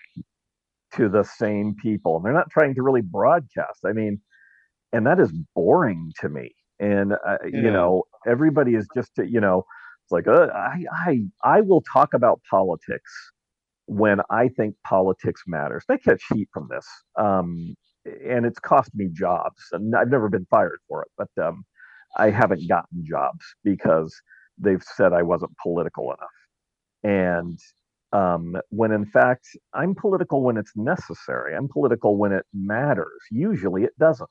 [0.94, 2.16] to the same people.
[2.16, 3.84] And they're not trying to really broadcast.
[3.84, 4.20] I mean,
[4.92, 6.54] and that is boring to me.
[6.80, 7.60] And, uh, yeah.
[7.60, 9.64] you know, everybody is just, you know,
[10.04, 13.12] it's like, uh, I, I, I will talk about politics
[13.86, 15.84] when I think politics matters.
[15.88, 16.86] They catch heat from this,
[17.18, 17.74] um,
[18.26, 19.62] and it's cost me jobs.
[19.72, 21.64] And I've never been fired for it, but um,
[22.18, 24.14] I haven't gotten jobs because
[24.58, 26.28] they've said I wasn't political enough.
[27.04, 27.58] And
[28.12, 31.56] um, when in fact, I'm political when it's necessary.
[31.56, 33.20] I'm political when it matters.
[33.30, 34.30] Usually it doesn't.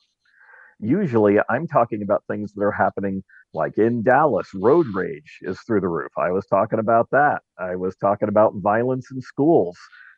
[0.79, 5.81] Usually I'm talking about things that are happening like in Dallas, road rage is through
[5.81, 6.11] the roof.
[6.17, 7.41] I was talking about that.
[7.57, 9.77] I was talking about violence in schools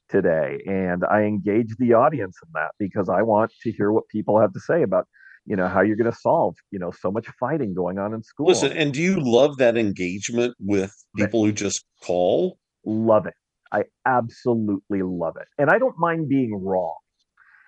[0.10, 4.40] today, and I engage the audience in that because I want to hear what people
[4.40, 5.08] have to say about
[5.46, 8.24] you know how you're going to solve you know so much fighting going on in
[8.24, 8.48] school.
[8.48, 12.58] Listen, and do you love that engagement with people who just call?
[12.86, 13.36] Love it.
[13.72, 16.96] I absolutely love it, and I don't mind being wrong.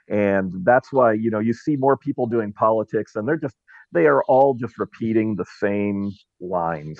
[0.10, 3.56] And that's why you know you see more people doing politics, and they're just
[3.91, 7.00] they are all just repeating the same lines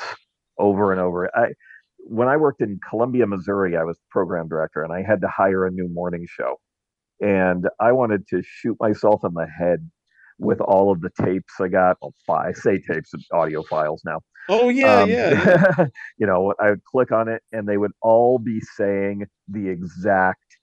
[0.58, 1.30] over and over.
[1.36, 1.54] I
[1.98, 5.65] when I worked in Columbia, Missouri, I was program director and I had to hire
[5.65, 6.56] a new morning show.
[7.22, 9.89] And I wanted to shoot myself in the head
[10.39, 11.98] with all of the tapes I got.
[12.02, 14.22] Well, I say tapes, audio files now.
[14.48, 15.30] Oh yeah, um, yeah.
[15.78, 15.86] yeah.
[16.17, 20.58] you know, I would click on it, and they would all be saying the exact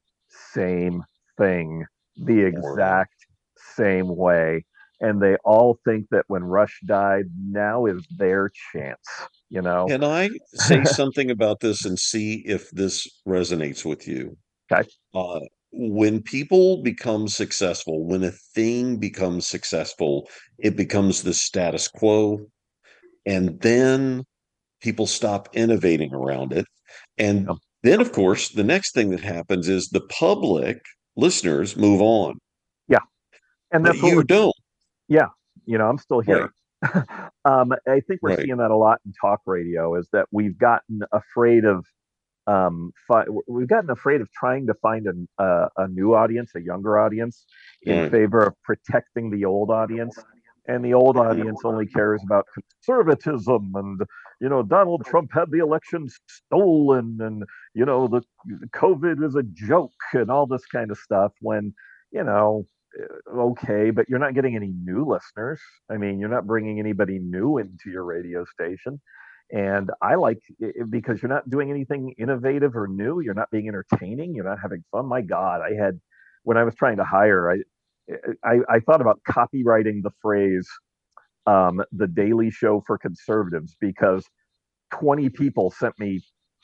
[0.52, 1.04] same
[1.38, 1.84] thing,
[2.16, 3.14] the exact
[3.76, 4.64] same way,
[5.00, 9.06] and they all think that when Rush died, now is their chance.
[9.48, 9.86] You know.
[9.86, 14.36] Can I say something about this and see if this resonates with you?
[14.72, 14.88] Okay.
[15.14, 15.40] Uh,
[15.72, 22.46] when people become successful, when a thing becomes successful, it becomes the status quo.
[23.26, 24.24] And then
[24.80, 26.66] people stop innovating around it.
[27.18, 27.48] And
[27.82, 30.80] then, of course, the next thing that happens is the public
[31.16, 32.38] listeners move on.
[32.88, 32.98] Yeah.
[33.72, 34.54] And that's but you don't.
[35.08, 35.28] Yeah.
[35.66, 36.52] You know, I'm still here.
[36.82, 37.04] Right.
[37.44, 38.40] um, I think we're right.
[38.40, 41.84] seeing that a lot in talk radio is that we've gotten afraid of
[42.46, 46.60] um, fi- we've gotten afraid of trying to find a, a, a new audience, a
[46.60, 47.44] younger audience,
[47.82, 48.10] in mm.
[48.10, 50.16] favor of protecting the old audience.
[50.68, 54.00] And the old audience only cares about conservatism and,
[54.40, 57.44] you know, Donald Trump had the election stolen and,
[57.74, 58.22] you know, the,
[58.74, 61.32] COVID is a joke and all this kind of stuff.
[61.40, 61.74] When,
[62.12, 62.64] you know,
[63.00, 65.60] eh, okay, but you're not getting any new listeners.
[65.90, 69.00] I mean, you're not bringing anybody new into your radio station.
[69.52, 73.20] And I like it because you're not doing anything innovative or new.
[73.20, 74.34] You're not being entertaining.
[74.34, 75.06] You're not having fun.
[75.06, 76.00] My God, I had
[76.42, 77.56] when I was trying to hire, I
[78.12, 80.68] eh, I, I thought about copywriting the phrase
[81.46, 84.24] um, "the Daily Show for conservatives" because
[84.92, 86.20] 20 people sent me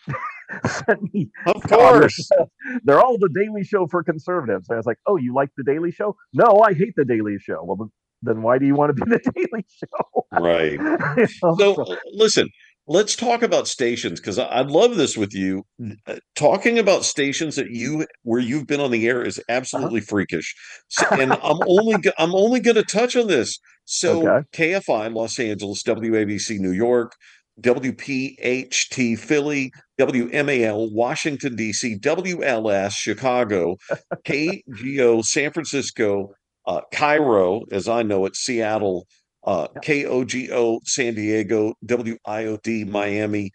[0.66, 1.30] sent me.
[1.46, 2.30] Of course,
[2.84, 4.68] they're all the Daily Show for conservatives.
[4.68, 6.16] And I was like, "Oh, you like the Daily Show?
[6.32, 7.90] No, I hate the Daily Show." Well,
[8.22, 10.26] then why do you want to be the Daily Show?
[10.32, 10.72] Right.
[10.72, 12.48] you know, so, so, listen,
[12.86, 15.64] let's talk about stations because I'd love this with you.
[16.06, 19.56] Uh, talking about stations that you where you've been on the air is uh-huh.
[19.56, 20.08] absolutely uh-huh.
[20.08, 20.54] freakish,
[20.88, 23.58] so, and I'm only I'm only going to touch on this.
[23.84, 24.46] So okay.
[24.52, 27.14] KFI Los Angeles, WABC New York,
[27.60, 33.76] WPHT Philly, WMAL Washington DC, WLS Chicago,
[34.26, 36.32] KGO San Francisco,
[36.66, 39.06] uh, KIRO, as I know it, Seattle,
[39.44, 43.50] uh, KOGO San Diego, WIOD Miami,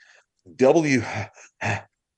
[0.56, 1.02] W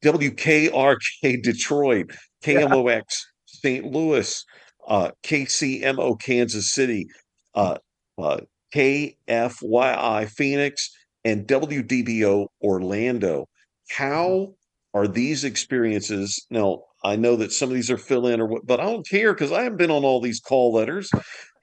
[0.03, 2.11] WKRK Detroit,
[2.43, 3.03] KMOX
[3.45, 3.85] St.
[3.85, 4.45] Louis,
[4.87, 7.07] uh, KCMO Kansas City,
[7.55, 7.77] uh,
[8.19, 8.41] uh,
[8.73, 10.89] KFYI Phoenix,
[11.25, 13.47] and WDBO Orlando.
[13.89, 14.53] How
[14.93, 16.83] are these experiences now?
[17.03, 19.33] I know that some of these are fill in or what, but I don't care
[19.33, 21.09] because I haven't been on all these call letters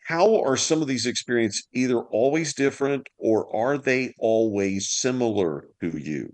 [0.06, 5.98] how are some of these experiences either always different or are they always similar to
[5.98, 6.32] you?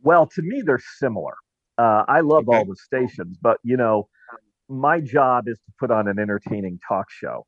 [0.00, 1.34] Well, to me, they're similar.
[1.76, 2.56] Uh, I love okay.
[2.56, 4.08] all the stations, but you know,
[4.68, 7.44] my job is to put on an entertaining talk show.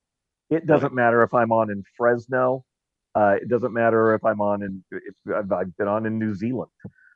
[0.51, 2.65] It doesn't matter if I'm on in Fresno.
[3.15, 4.85] Uh, it doesn't matter if I'm on in.
[4.91, 6.71] If I've been on in New Zealand.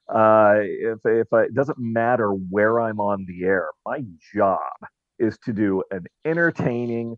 [0.08, 4.02] Uh, if if I, it doesn't matter where I'm on the air, my
[4.34, 4.58] job
[5.18, 7.16] is to do an entertaining,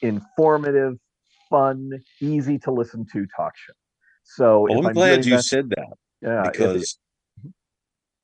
[0.00, 0.94] informative,
[1.50, 3.72] fun, easy to listen to talk show.
[4.24, 5.96] So well, I'm, I'm glad you that, said that.
[6.22, 6.98] Yeah, because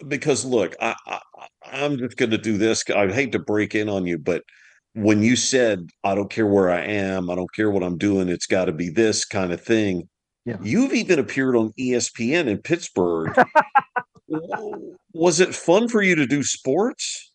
[0.07, 1.21] because look, I, I
[1.65, 2.85] I'm just going to do this.
[2.91, 4.45] I hate to break in on you, but
[4.95, 8.29] when you said I don't care where I am, I don't care what I'm doing,
[8.29, 10.09] it's got to be this kind of thing.
[10.45, 10.57] Yeah.
[10.63, 13.35] You've even appeared on ESPN in Pittsburgh.
[15.15, 17.33] was it fun for you to do sports?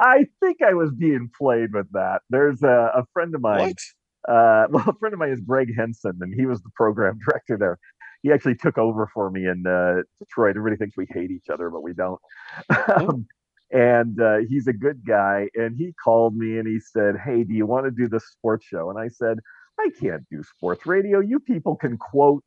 [0.00, 2.22] I think I was being played with that.
[2.30, 3.74] There's a, a friend of mine.
[4.28, 7.56] Uh, well, a friend of mine is Greg Henson, and he was the program director
[7.56, 7.78] there.
[8.22, 10.56] He actually took over for me in uh, Detroit.
[10.56, 12.20] Everybody thinks we hate each other, but we don't.
[12.96, 13.26] Um,
[13.70, 15.48] and uh, he's a good guy.
[15.54, 18.66] And he called me and he said, "Hey, do you want to do the sports
[18.66, 19.38] show?" And I said,
[19.78, 21.20] "I can't do sports radio.
[21.20, 22.44] You people can quote,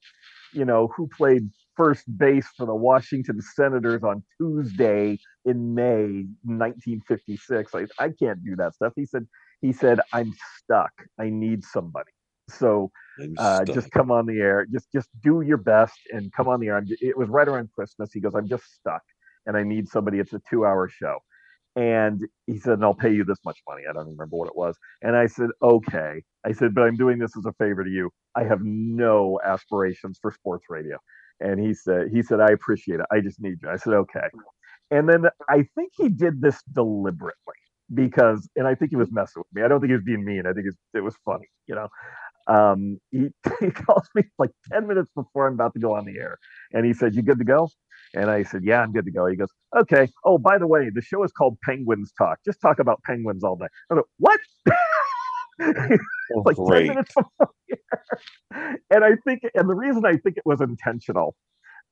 [0.53, 7.73] you know, who played first base for the Washington Senators on Tuesday in May 1956.
[7.73, 8.93] I, I can't do that stuff.
[8.95, 9.25] He said,
[9.61, 10.91] he said, I'm stuck.
[11.19, 12.11] I need somebody.
[12.49, 12.91] So
[13.37, 14.65] uh, just come on the air.
[14.71, 16.77] Just just do your best and come on the air.
[16.77, 18.11] I'm, it was right around Christmas.
[18.11, 19.03] He goes, I'm just stuck
[19.45, 20.19] and I need somebody.
[20.19, 21.19] It's a two hour show.
[21.75, 23.83] And he said, and I'll pay you this much money.
[23.89, 24.77] I don't remember what it was.
[25.01, 26.21] And I said, okay.
[26.45, 28.11] I said, but I'm doing this as a favor to you.
[28.35, 30.97] I have no aspirations for sports radio.
[31.39, 33.05] And he said, he said, I appreciate it.
[33.11, 33.69] I just need you.
[33.69, 34.27] I said, okay.
[34.91, 37.55] And then I think he did this deliberately
[37.93, 39.63] because, and I think he was messing with me.
[39.63, 40.45] I don't think he was being mean.
[40.47, 41.87] I think it was funny, you know.
[42.47, 43.29] Um, he,
[43.61, 46.37] he calls me like 10 minutes before I'm about to go on the air.
[46.73, 47.69] And he said, You good to go?
[48.13, 49.27] And I said, Yeah, I'm good to go.
[49.27, 50.09] He goes, Okay.
[50.25, 52.39] Oh, by the way, the show is called Penguins Talk.
[52.45, 53.67] Just talk about penguins all day.
[53.91, 54.39] I go, What?
[56.45, 57.25] like 10 minutes from
[57.67, 57.77] here.
[58.91, 61.35] And I think, and the reason I think it was intentional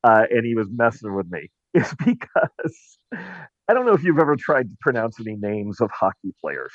[0.04, 2.98] uh, and he was messing with me is because
[3.68, 6.72] I don't know if you've ever tried to pronounce any names of hockey players.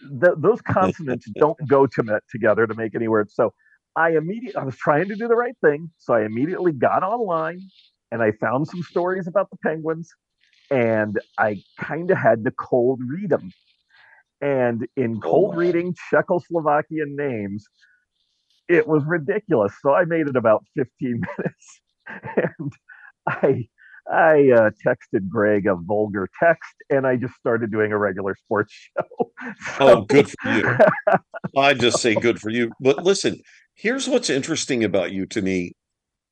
[0.00, 3.34] The, those consonants don't go to, together to make any words.
[3.34, 3.52] So
[3.96, 5.90] I immediately, I was trying to do the right thing.
[5.98, 7.60] So I immediately got online
[8.10, 10.10] and I found some stories about the Penguins
[10.70, 13.52] and I kind of had to cold read them.
[14.40, 17.64] And in oh, cold oh, reading Czechoslovakian names,
[18.68, 19.74] it was ridiculous.
[19.82, 20.88] So I made it about 15
[21.38, 21.80] minutes
[22.36, 22.72] and
[23.28, 23.68] I
[24.10, 28.72] I uh, texted Greg a vulgar text, and I just started doing a regular sports
[28.96, 29.30] show.
[29.76, 30.78] so, oh, good for you!
[31.56, 32.72] I just say good for you.
[32.80, 33.40] But listen,
[33.74, 35.74] here's what's interesting about you to me.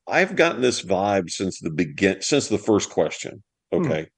[0.09, 3.42] I've gotten this vibe since the begin, since the first question.
[3.72, 3.84] Hmm.
[3.84, 4.09] Okay, hmm.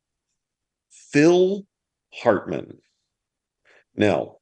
[1.12, 1.66] Phil
[2.14, 2.78] Hartman.
[3.97, 4.36] Now,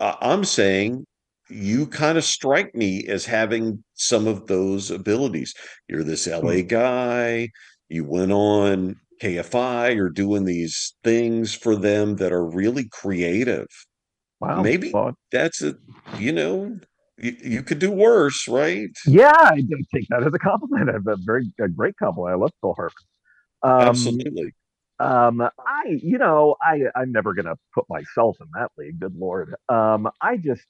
[0.00, 1.06] uh, I'm saying
[1.48, 5.54] you kind of strike me as having some of those abilities.
[5.88, 6.66] You're this LA hmm.
[6.66, 7.48] guy.
[7.88, 9.94] You went on KFI.
[9.94, 13.66] You're doing these things for them that are really creative.
[14.40, 14.62] Wow.
[14.62, 15.14] Maybe fun.
[15.32, 15.74] that's a,
[16.18, 16.78] you know,
[17.18, 18.90] you, you, could do worse, right?
[19.06, 19.62] Yeah, I
[19.94, 20.90] take that as a compliment.
[20.90, 22.34] I've a very a great compliment.
[22.34, 23.06] I love Phil Hartman.
[23.62, 24.54] Um, Absolutely.
[25.00, 28.98] Um, I, you know, I, I'm never going to put myself in that league.
[28.98, 29.54] Good Lord.
[29.68, 30.62] Um, I just,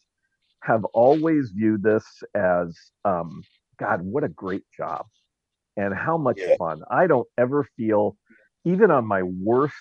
[0.62, 3.42] have always viewed this as um,
[3.78, 5.06] God, what a great job
[5.76, 6.56] and how much yeah.
[6.58, 6.82] fun.
[6.90, 8.16] I don't ever feel,
[8.64, 9.76] even on my worst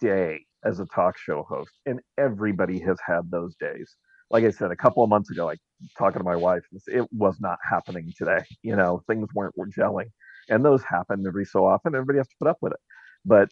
[0.00, 3.96] day as a talk show host, and everybody has had those days.
[4.32, 5.60] Like I said, a couple of months ago, like
[5.96, 8.44] talking to my wife, it was not happening today.
[8.62, 10.10] You know, things weren't were gelling,
[10.48, 11.94] and those happen every so often.
[11.94, 12.80] Everybody has to put up with it,
[13.24, 13.50] but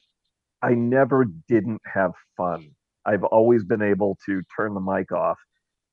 [0.62, 2.70] I never didn't have fun.
[3.06, 5.38] I've always been able to turn the mic off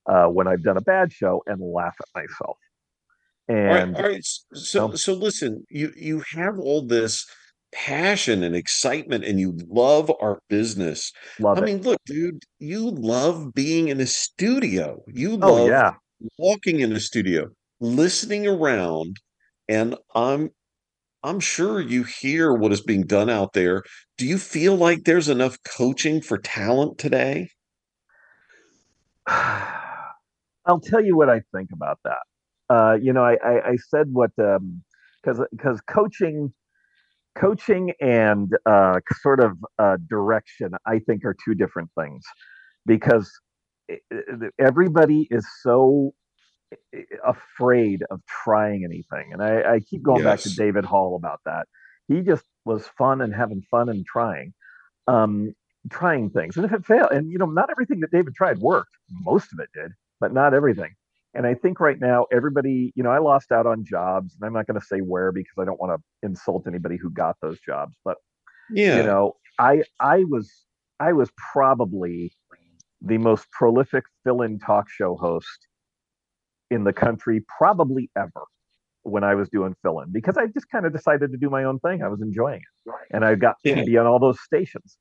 [0.07, 2.57] uh, when I've done a bad show and laugh at myself.
[3.49, 4.25] And all right, all right.
[4.53, 7.25] so so listen, you you have all this
[7.77, 11.13] passion and excitement and you love our business.
[11.39, 11.65] Love I it.
[11.65, 15.03] mean, look, dude, you love being in a studio.
[15.07, 15.93] You oh, love oh, yeah.
[16.39, 17.47] walking in a studio,
[17.79, 19.17] listening around,
[19.69, 20.49] and I'm
[21.23, 23.83] I'm sure you hear what is being done out there.
[24.17, 27.49] Do you feel like there's enough coaching for talent today?
[29.27, 32.23] I'll tell you what I think about that.
[32.69, 36.53] Uh, you know, I, I, I said what because um, because coaching
[37.39, 42.23] coaching and uh, sort of uh, direction I think are two different things
[42.85, 43.31] because
[44.59, 46.13] everybody is so
[47.25, 50.25] afraid of trying anything, and I, I keep going yes.
[50.25, 51.67] back to David Hall about that.
[52.07, 54.53] He just was fun and having fun and trying.
[55.07, 55.53] Um,
[55.89, 58.97] trying things and if it failed and you know not everything that david tried worked
[59.23, 60.95] most of it did but not everything.
[61.37, 64.53] And I think right now, everybody, you know, I lost out on jobs, and I'm
[64.53, 67.59] not going to say where because I don't want to insult anybody who got those
[67.59, 67.95] jobs.
[68.03, 68.17] But
[68.71, 70.51] yeah, you know, I I was
[70.99, 72.33] I was probably
[73.03, 75.67] the most prolific fill-in talk show host
[76.71, 78.45] in the country, probably ever,
[79.03, 81.77] when I was doing fill-in because I just kind of decided to do my own
[81.79, 82.01] thing.
[82.01, 83.75] I was enjoying it, and I got yeah.
[83.75, 84.97] to be on all those stations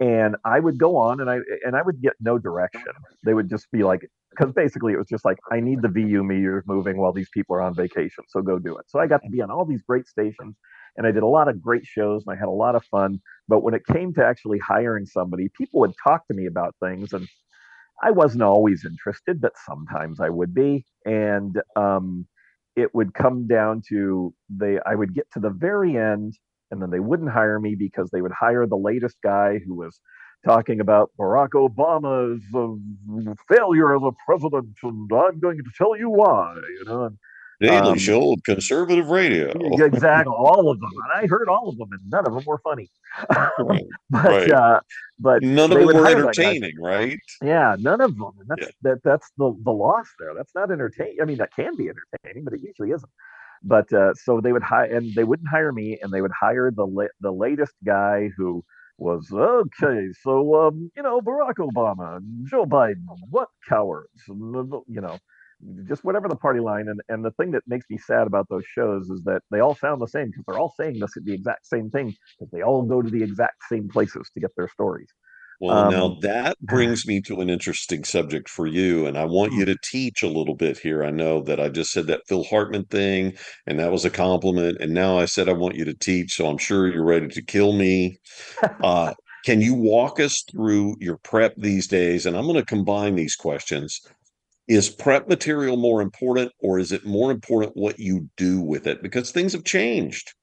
[0.00, 2.82] and I would go on and I and I would get no direction.
[3.24, 6.24] They would just be like, because basically it was just like, I need the VU
[6.24, 8.86] meters moving while these people are on vacation, so go do it.
[8.88, 10.56] So I got to be on all these great stations,
[10.96, 13.20] and I did a lot of great shows, and I had a lot of fun.
[13.48, 17.12] But when it came to actually hiring somebody, people would talk to me about things,
[17.12, 17.26] and
[18.02, 22.26] I wasn't always interested, but sometimes I would be, and um,
[22.76, 24.78] it would come down to they.
[24.86, 26.34] I would get to the very end
[26.70, 30.00] and then they wouldn't hire me because they would hire the latest guy who was
[30.44, 36.10] talking about Barack Obama's uh, failure as a president, and I'm going to tell you
[36.10, 36.54] why.
[36.78, 37.18] You know, and,
[37.60, 39.50] Daily um, Show conservative radio.
[39.84, 42.58] exactly, all of them, and I heard all of them, and none of them were
[42.58, 42.90] funny.
[43.28, 44.50] but right.
[44.50, 44.80] uh,
[45.18, 47.18] but none of them were entertaining, right?
[47.42, 48.32] Yeah, none of them.
[48.40, 48.68] And that's yeah.
[48.82, 49.02] that.
[49.04, 50.32] That's the the loss there.
[50.34, 51.18] That's not entertaining.
[51.20, 53.12] I mean, that can be entertaining, but it usually isn't.
[53.62, 56.70] But uh, so they would hire, and they wouldn't hire me, and they would hire
[56.70, 58.64] the la- the latest guy who
[59.00, 60.08] was okay.
[60.22, 65.18] So um, you know, Barack Obama, Joe Biden, what cowards, you know,
[65.88, 66.88] just whatever the party line.
[66.88, 69.74] And and the thing that makes me sad about those shows is that they all
[69.74, 72.82] sound the same because they're all saying this the exact same thing because they all
[72.82, 75.08] go to the exact same places to get their stories.
[75.60, 79.52] Well, um, now that brings me to an interesting subject for you, and I want
[79.52, 79.72] you hmm.
[79.72, 81.04] to teach a little bit here.
[81.04, 83.34] I know that I just said that Phil Hartman thing,
[83.66, 86.46] and that was a compliment, and now I said I want you to teach, so
[86.46, 88.18] I'm sure you're ready to kill me.
[88.82, 89.12] Uh,
[89.44, 92.26] Can you walk us through your prep these days?
[92.26, 94.00] And I'm going to combine these questions.
[94.68, 99.02] Is prep material more important, or is it more important what you do with it?
[99.02, 100.34] Because things have changed.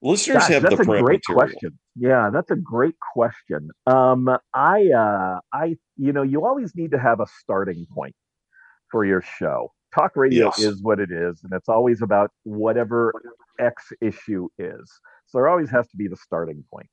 [0.00, 1.34] Listeners Gosh, have that's the a great material.
[1.48, 1.78] question.
[1.96, 3.70] Yeah, that's a great question.
[3.86, 8.14] Um, I, uh, I, you know, you always need to have a starting point
[8.90, 9.72] for your show.
[9.94, 10.58] Talk radio Yes.
[10.60, 13.12] is what it is, and it's always about whatever
[13.58, 14.88] X issue is.
[15.26, 16.88] So there always has to be the starting point.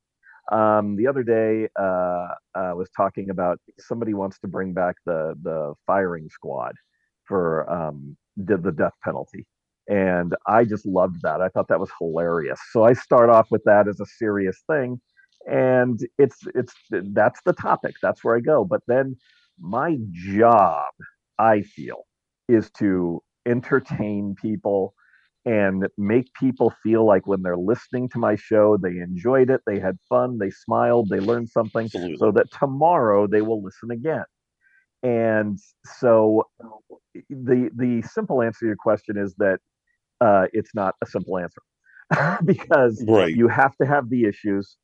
[0.52, 5.36] Um, the other day, uh, I was talking about somebody wants to bring back the
[5.42, 6.74] the firing squad
[7.26, 9.46] for um, the, the death penalty,
[9.88, 11.42] and I just loved that.
[11.42, 12.60] I thought that was hilarious.
[12.72, 15.00] So I start off with that as a serious thing,
[15.48, 17.96] and it's it's that's the topic.
[18.02, 18.66] That's where I go.
[18.66, 19.16] But then
[19.60, 20.92] my job,
[21.40, 22.06] I feel,
[22.48, 24.94] is to entertain people
[25.46, 29.80] and make people feel like when they're listening to my show, they enjoyed it, they
[29.80, 34.24] had fun, they smiled, they learned something, so that tomorrow they will listen again.
[35.04, 35.60] And
[36.00, 36.46] so
[37.30, 39.60] the the simple answer to your question is that
[40.22, 41.62] uh, it's not a simple answer
[42.46, 43.34] because Right.
[43.34, 44.78] you have to have the issues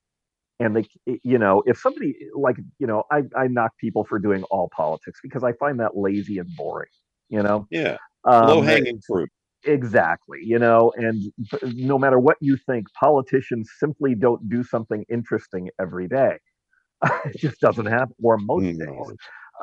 [0.59, 0.85] and they
[1.23, 5.19] you know if somebody like you know I, I knock people for doing all politics
[5.23, 6.89] because i find that lazy and boring
[7.29, 7.97] you know Yeah.
[8.25, 9.29] um, Low hanging fruit.
[9.65, 11.31] exactly you know and
[11.63, 16.37] no matter what you think politicians simply don't do something interesting every day
[17.25, 18.77] it just doesn't happen or most No.
[18.79, 19.13] days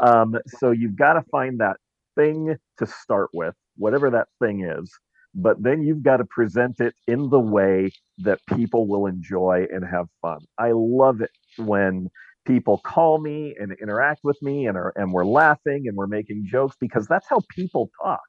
[0.03, 1.77] um, so you've got to find that
[2.17, 4.91] thing to start with whatever that thing is
[5.39, 9.85] but then you've got to present it in the way that people will enjoy and
[9.85, 10.41] have fun.
[10.59, 12.09] I love it when
[12.47, 16.47] people call me and interact with me and are and we're laughing and we're making
[16.51, 18.21] jokes because that's how people talk.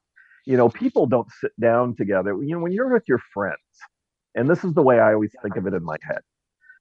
[0.46, 2.32] You know people don't sit down together.
[2.42, 3.58] You know when you're with your friends
[4.36, 6.20] and this is the way i always think of it in my head.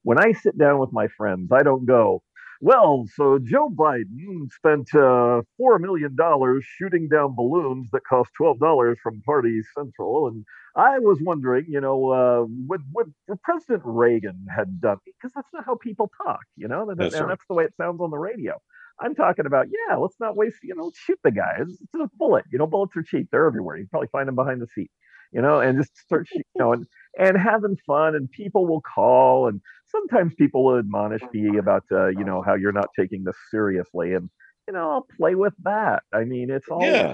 [0.04, 2.24] When I sit down with my friends, I don't go,
[2.62, 6.16] well, so Joe Biden spent uh, $4 million
[6.62, 10.28] shooting down balloons that cost $12 from Party Central.
[10.28, 10.44] And
[10.76, 13.08] I was wondering, you know, uh, what, what
[13.44, 17.26] President Reagan had done, because that's not how people talk, you know, and, That's and
[17.26, 17.30] right.
[17.30, 18.60] that's the way it sounds on the radio.
[19.02, 21.60] I'm talking about, yeah, let's not waste, you know, shoot the guy.
[21.60, 22.44] It's, it's a bullet.
[22.52, 23.30] You know, bullets are cheap.
[23.32, 23.78] They're everywhere.
[23.78, 24.92] You can probably find them behind the seat,
[25.32, 26.86] you know, and just start, you know, and,
[27.18, 28.16] and having fun.
[28.16, 29.62] And people will call and
[29.92, 34.14] sometimes people will admonish me about uh, you know how you're not taking this seriously
[34.14, 34.30] and
[34.68, 37.12] you know i'll play with that i mean it's all Yeah.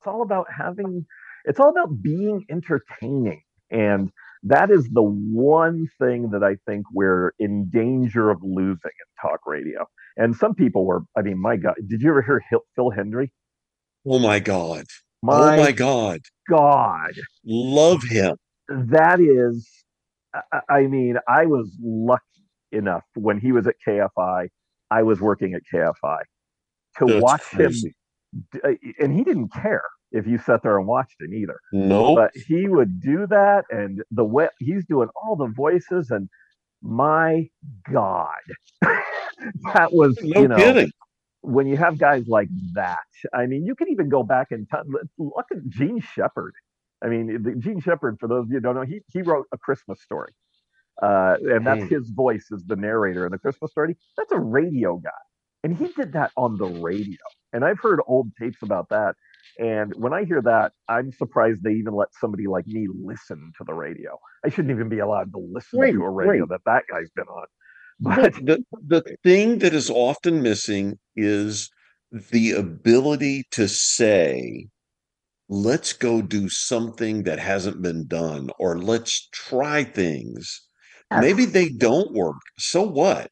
[0.00, 1.06] it's all about having
[1.46, 4.10] it's all about being entertaining and
[4.44, 9.40] that is the one thing that i think we're in danger of losing in talk
[9.46, 12.42] radio and some people were i mean my god did you ever hear
[12.76, 13.30] Phil Hendrie
[14.06, 14.86] Oh my God.
[15.22, 16.20] my, oh my God.
[16.48, 17.12] god
[17.44, 18.36] Love him.
[18.68, 19.68] that is
[20.68, 22.22] I- mean, I was lucky
[22.72, 24.48] enough when he was at KFI,
[24.90, 26.18] I was working at KFI
[26.98, 27.94] to That's watch crazy.
[28.54, 28.70] him, uh,
[29.00, 31.58] and he didn't care if you sat there and watched him either.
[31.72, 32.14] No.
[32.14, 36.28] But he would do that, and the way he's doing all the voices, and
[36.82, 37.48] my
[37.92, 38.28] God,
[39.74, 40.90] that was no you know kidding.
[41.42, 43.00] when you have guys like that,
[43.34, 44.84] I mean, you can even go back in time.
[45.18, 46.54] Look at Jean Shepherd.
[47.02, 49.46] I mean, the, Jean Shepherd, for those of you who don't know, he, he wrote
[49.52, 50.32] A Christmas Story.
[51.02, 51.88] Uh, and that's Hmm.
[51.88, 53.96] his voice as the narrator in The Christmas Story.
[54.16, 55.10] That's a radio guy.
[55.64, 57.16] And he did that on the radio.
[57.52, 59.14] And I've heard old tapes about that.
[59.58, 63.64] And when I hear that, I'm surprised they even let somebody like me listen to
[63.64, 64.18] the radio.
[64.44, 66.48] I shouldn't even be allowed to listen Right, to a radio right.
[66.48, 67.46] that that guy's been on.
[68.00, 71.70] But the, the thing that is often missing is
[72.12, 74.68] the ability to say,
[75.50, 80.62] let's go do something that hasn't been done, or let's try things.
[81.12, 82.36] Maybe they don't work.
[82.58, 83.30] So what?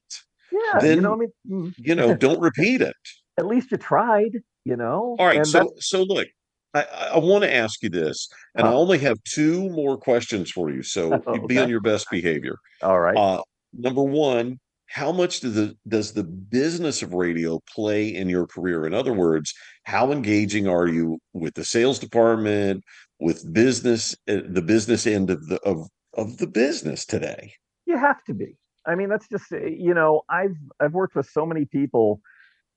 [0.51, 2.97] yeah, then- you know, I mean, mm, You know, don't repeat it.
[3.39, 4.33] at least you tried,
[4.65, 5.15] you know.
[5.19, 5.37] All right.
[5.37, 6.27] And So, that's- so look,
[6.75, 6.83] I,
[7.15, 10.83] I want to ask you this, and I only have two more questions for you.
[10.83, 12.57] So be on your best behavior.
[12.83, 13.17] all right.
[13.17, 13.43] Uh,
[13.73, 14.59] number one,
[14.89, 18.87] how much does the does the business of radio play in your career?
[18.87, 22.83] In other words, how engaging are you with the sales department,
[23.21, 27.53] with business, uh, the business end of the of of the business today?
[27.85, 28.57] You have to be.
[28.87, 32.23] I mean, that's just uh, you know, I've I've worked with so many people,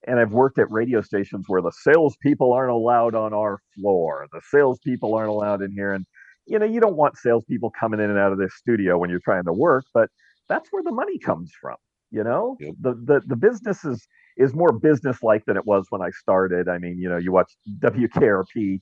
[0.05, 4.27] and I've worked at radio stations where the salespeople aren't allowed on our floor.
[4.33, 6.05] The salespeople aren't allowed in here, and
[6.45, 9.21] you know, you don't want salespeople coming in and out of this studio when you're
[9.23, 10.09] trying to work, but
[10.49, 11.77] that's where the money comes from.
[12.11, 12.75] You know, Yep.
[12.81, 14.07] the the the business is
[14.37, 16.69] is more business like than it was when I started.
[16.69, 18.79] I mean, you know, you watch WKRP,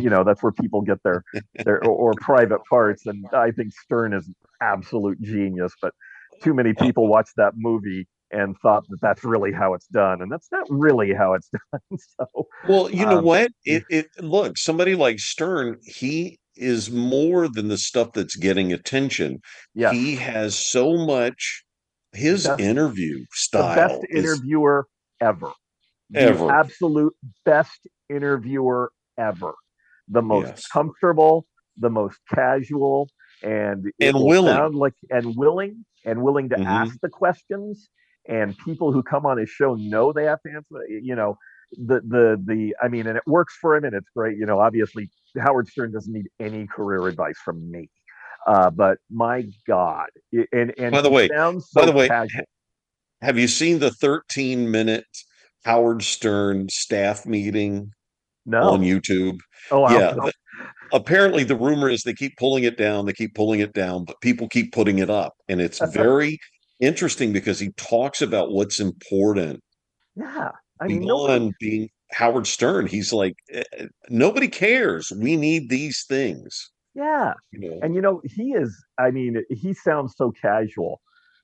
[0.00, 1.24] you know, that's where people get their
[1.64, 4.30] their or, or private parts, and I think Stern is
[4.62, 5.74] absolute genius.
[5.80, 5.94] But
[6.42, 10.22] too many Uh, people watched that movie and thought that that's really how it's done,
[10.22, 11.98] and that's not really how it's done.
[12.18, 13.52] So, Well, you know um, what?
[13.64, 19.40] It it look, somebody like Stern, he is more than the stuff that's getting attention.
[19.74, 21.63] yes, He has so much
[22.14, 24.86] his best interview the best interviewer
[25.20, 25.52] ever,
[26.10, 26.50] the ever.
[26.50, 29.54] absolute best interviewer ever,
[30.08, 30.66] the most Yes.
[30.72, 31.46] comfortable,
[31.76, 33.08] the most casual,
[33.42, 34.74] and And willing.
[34.74, 36.66] like and willing and willing to Mhm.
[36.68, 37.88] ask the questions.
[38.26, 40.86] And people who come on his show know they have to answer.
[40.88, 41.36] You know,
[41.72, 42.74] the the the.
[42.82, 44.38] I mean, and it works for him, and it's great.
[44.38, 47.90] You know, obviously Howard Stern doesn't need any career advice from me.
[48.46, 50.08] Uh, but my God,
[50.52, 52.44] and and By the way, sounds by the way, casual.
[53.22, 55.06] Have you seen the 13 minute
[55.64, 57.90] Howard Stern staff meeting
[58.44, 59.38] No, on YouTube?
[59.70, 59.90] oh.
[59.90, 60.14] Yeah.
[60.92, 64.20] apparently, the rumor is they keep pulling it down, they keep pulling it down, but
[64.20, 65.32] people keep putting it up.
[65.48, 66.38] And it's very
[66.80, 69.60] interesting because he talks about what's important
[70.16, 70.50] yeah.
[70.80, 72.86] I mean, nobody, beyond being Howard Stern.
[72.86, 75.12] He's like, eh, eh, nobody cares.
[75.16, 76.70] We need these things.
[76.94, 77.34] Yeah.
[77.52, 78.84] You know, And you know, he is.
[78.98, 81.00] I mean, he sounds so casual,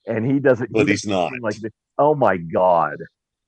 [0.06, 0.68] and he doesn't.
[0.68, 1.56] he but he's doesn't like.
[1.98, 2.96] Oh my God!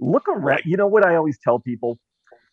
[0.01, 0.43] Look around.
[0.45, 0.67] Right.
[0.67, 1.99] You know what I always tell people?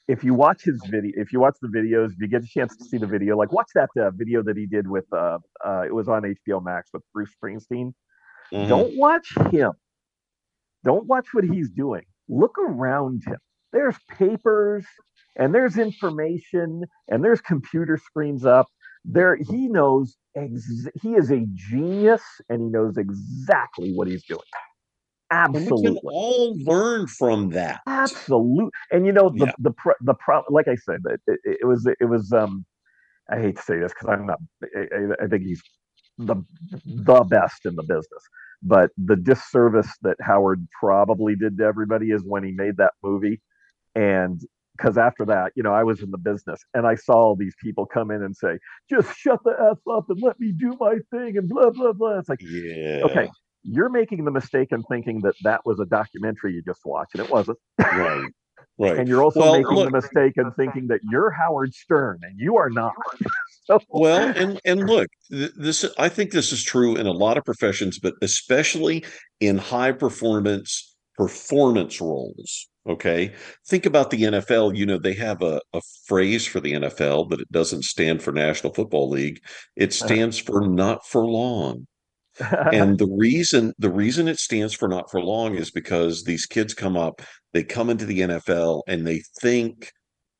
[0.08, 2.76] If you watch his video, if you watch the videos, if you get a chance
[2.78, 5.06] to see the video, like watch that uh, video that he did with.
[5.14, 7.94] Uh, uh, it was on HBO Max with Bruce Springsteen.
[8.52, 8.68] Mhm.
[8.68, 9.72] Don't watch him.
[10.84, 12.04] Don't watch what he's doing.
[12.28, 13.38] Look around him.
[13.72, 14.86] There's papers
[15.36, 18.68] and there's information and there's computer screens up.
[19.06, 20.18] There, he knows.
[20.36, 24.42] Ex- he is a genius and he knows exactly what he's doing.
[25.54, 27.82] And we can Absolutely, all learn from that.
[27.88, 29.54] absolutely And you know the Yeah.
[29.60, 32.32] the pro, the pro, like I said, it, it, it was it was.
[32.34, 32.66] Um,
[33.32, 34.40] I hate to say this because I'm not.
[34.64, 35.64] I, I- I think he's
[36.20, 36.38] the
[36.86, 38.24] the best in the business.
[38.64, 43.42] But the disservice that Howard probably did to everybody is when he made that movie,
[43.96, 44.42] and
[44.80, 47.56] because after that, you know, I was in the business and I saw all these
[47.62, 48.58] people come in and say,
[48.90, 52.20] "Just shut the f up and let me do my thing," and blah blah blah.
[52.20, 53.02] It's like, Yeah.
[53.04, 53.30] okay,
[53.64, 57.24] you're making the mistake in thinking that that was a documentary you just watched, and
[57.26, 57.58] it wasn't.
[57.80, 58.26] Right.
[58.82, 58.98] Right.
[58.98, 62.40] And you're also Well, making look- the mistake in thinking that you're Howard Stern, and
[62.40, 62.94] you are not.
[63.66, 67.44] so, Well, and and look, this I think this is true in a lot of
[67.44, 69.04] professions, but especially
[69.42, 70.89] in high performance
[71.20, 72.68] performance roles.
[72.88, 73.34] Okay,
[73.68, 74.76] think about the NFL.
[74.76, 78.32] You know, they have a, a phrase for the NFL, but it doesn't stand for
[78.32, 79.42] National Football League.
[79.76, 80.06] It uh-huh.
[80.08, 81.86] stands for not for long.
[82.72, 86.74] And the reason the reason it stands for not for long is because these kids
[86.74, 87.22] come up,
[87.54, 89.92] they come into the NFL and they think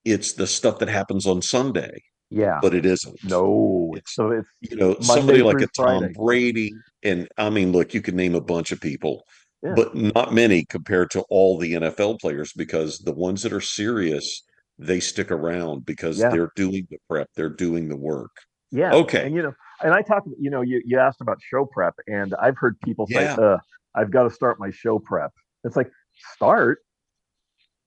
[0.06, 4.48] it's the stuff that happens on Sunday, yeah, but it isn't no, It's- so it's
[4.62, 6.72] you know, somebody like a Tom Brady,
[7.04, 9.26] and I mean, look, you can name a bunch of people,
[9.62, 9.74] Yeah.
[9.76, 14.44] but not many compared to all the NFL players because the ones that are serious,
[14.78, 16.30] they stick around because Yeah.
[16.30, 18.32] they're doing the prep, they're doing the work.
[18.72, 18.94] Yeah.
[18.94, 19.26] Okay.
[19.26, 19.54] And you know,
[19.84, 23.06] and I talk, you know, you, you asked about show prep, and I've heard people
[23.08, 23.36] say, Yeah.
[23.36, 23.58] uh,
[23.96, 25.32] I've got to start my show prep.
[25.66, 25.92] It's like,
[26.36, 26.80] start.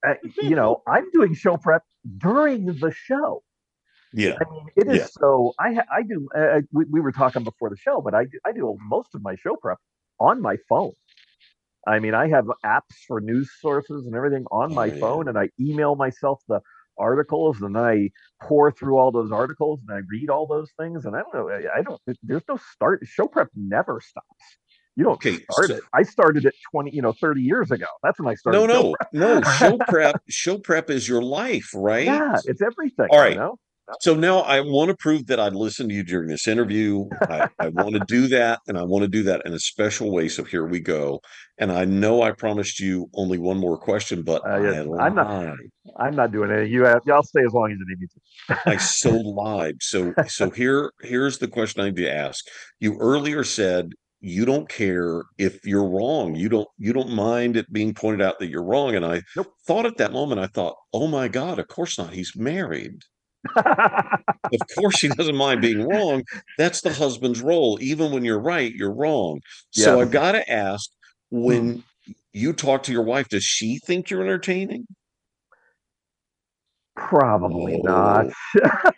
[0.07, 1.83] Uh, you know, I'm doing show prep
[2.19, 3.43] during the show.
[4.13, 4.37] Yeah.
[4.45, 5.07] I mean, it is Yeah.
[5.07, 5.55] so.
[5.59, 6.29] I I do.
[6.37, 9.23] Uh, we, we were talking before the show, but I do, I do most of
[9.23, 9.79] my show prep
[10.21, 10.93] on my phone.
[11.87, 15.01] I mean, I have apps for news sources and everything on Oh, my yeah.
[15.01, 16.61] phone, and I email myself the
[16.99, 18.11] articles, and I
[18.43, 21.49] pour through all those articles, and I read all those things, and I don't know.
[21.75, 22.01] I- don't.
[22.23, 23.01] There's no start.
[23.05, 24.27] Show prep never stops.
[24.95, 25.83] You don't Okay, start so- it.
[25.95, 27.87] I started it 20, you know, 30 years ago.
[28.03, 28.59] That's when I started.
[28.59, 29.41] No, no, no.
[29.43, 32.05] Show prep, show prep is your life, right?
[32.05, 33.09] Yeah, it's everything.
[33.11, 33.33] All right.
[33.33, 33.59] You know?
[34.01, 37.05] So now I want to prove that I listened to you during this interview.
[37.29, 40.11] I, I want to do that, and I want to do that in a special
[40.11, 40.29] way.
[40.29, 41.21] So here we go.
[41.59, 45.15] And I know I promised you only one more question, but Uh, yes, I I'm
[45.15, 45.31] not-.
[45.99, 46.69] I'm not doing it.
[46.69, 48.21] You have, y'all stay as long as you need me to.
[48.67, 49.77] I so lied.
[49.81, 52.45] So so here here's the question I need to ask.
[52.81, 56.35] You earlier said you don't care if you're wrong.
[56.35, 58.95] You don't you don't mind it being pointed out that you're wrong.
[58.95, 59.53] And I Nope.
[59.67, 62.13] thought at that moment, I thought, oh my God, of course not.
[62.15, 63.03] He's married.
[63.57, 66.23] Of course he doesn't mind being wrong.
[66.59, 67.79] That's the husband's role.
[67.81, 69.41] Even when you're right, you're wrong.
[69.71, 70.03] So Yeah.
[70.03, 70.91] I gotta ask,
[71.31, 71.85] when
[72.33, 74.87] you talk to your wife, does she think you're entertaining?
[76.97, 77.83] Probably Oh.
[77.83, 78.27] not.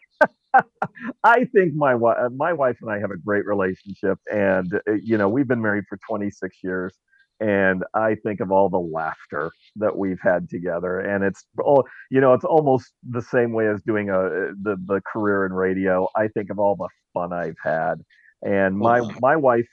[1.25, 5.19] I think my wife, my wife and I have a great relationship, and uh, you
[5.19, 6.95] know we've been married for 26 years,
[7.41, 12.21] and I think of all the laughter that we've had together, and it's all you
[12.21, 16.09] know it's almost the same way as doing a the the career in radio.
[16.17, 17.97] I think of all the fun I've had,
[18.43, 19.67] and my my wife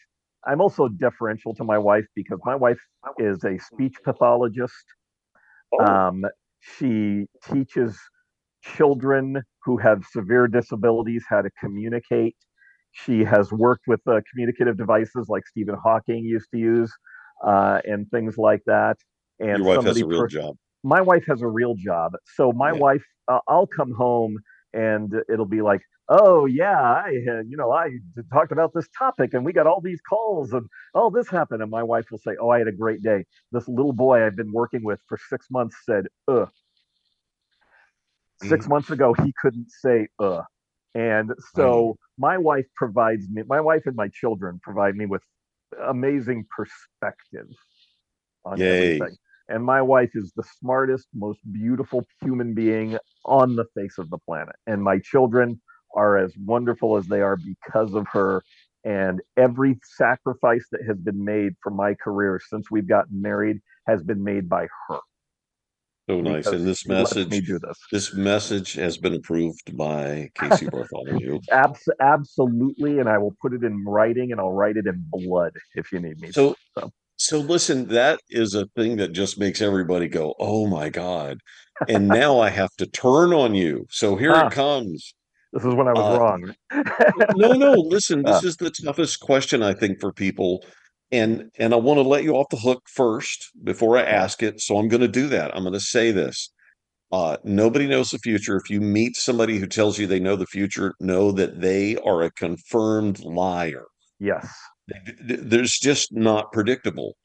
[0.45, 2.80] I'm also deferential to my wife because my wife
[3.20, 4.86] is a speech pathologist.
[5.74, 5.86] Oh.
[5.86, 6.26] Um,
[6.59, 7.97] she teaches
[8.64, 12.36] children who have severe disabilities how to communicate.
[12.91, 16.91] She has worked with uh, communicative devices like Stephen Hawking used to use
[17.43, 18.97] uh, and things like that.
[19.39, 20.57] And Your wife has a real per- job.
[20.83, 22.13] my wife has a real job.
[22.35, 22.79] So my Yeah.
[22.79, 24.37] wife, uh, I'll come home
[24.73, 27.91] and it'll be like, oh yeah, I had, you know, I
[28.33, 31.61] talked about this topic and we got all these calls and all this happened.
[31.61, 33.25] And my wife will say, oh, I had a great day.
[33.51, 36.45] This little boy I've been working with for six months said, uh.
[38.43, 38.69] Six Mhm.
[38.69, 40.41] months ago, he couldn't say uh.
[40.95, 45.23] And so my wife provides me, my wife and my children provide me with
[45.84, 47.47] amazing perspective
[48.45, 48.95] on Yay.
[48.95, 49.17] everything.
[49.49, 54.17] And my wife is the smartest, most beautiful human being on the face of the
[54.19, 54.55] planet.
[54.65, 55.61] And my children
[55.93, 58.43] are as wonderful as they are because of her.
[58.86, 64.01] And every sacrifice that has been made for my career since we've gotten married has
[64.01, 64.99] been made by her.
[66.10, 66.45] So nice.
[66.45, 67.78] because And this she lets me message, do this.
[67.91, 71.39] this message has been approved by Casey Bartholomew.
[71.52, 72.99] Abs- absolutely.
[72.99, 75.99] And I will put it in writing and I'll write it in blood if you
[75.99, 76.32] need me.
[76.32, 76.91] So, So.
[77.18, 81.38] so listen, that is a thing that just makes everybody go, "Oh my God!"
[81.88, 83.86] And now I have to turn on you.
[83.89, 84.47] So here Ah.
[84.47, 85.14] it comes.
[85.54, 86.56] This is when I was Uh, wrong.
[87.36, 87.74] No, no.
[87.74, 88.47] Listen, this Ah.
[88.47, 90.64] is the toughest question I think for people,
[91.12, 94.62] and and I want to let you off the hook first before I ask it.
[94.62, 95.55] So I'm going to do that.
[95.55, 96.51] I'm going to say this.
[97.12, 98.55] Uh, nobody knows the future.
[98.55, 102.22] If you meet somebody who tells you they know the future, know that they are
[102.22, 103.86] a confirmed liar.
[104.20, 104.49] yes.
[104.89, 107.18] th- th- there's just not predictable.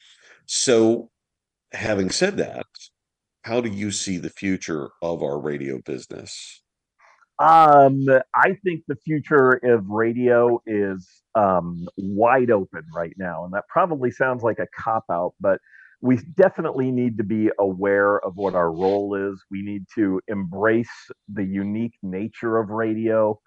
[0.46, 1.10] So,
[1.72, 2.66] having said that,
[3.42, 6.62] how do you see the future of our radio business?
[7.38, 13.64] Um, I think the future of radio is um, wide open right now, and that
[13.68, 15.60] probably sounds like a cop out, but
[16.00, 19.42] we definitely need to be aware of what our role is.
[19.50, 20.90] We need to embrace
[21.28, 23.38] the unique nature of radio.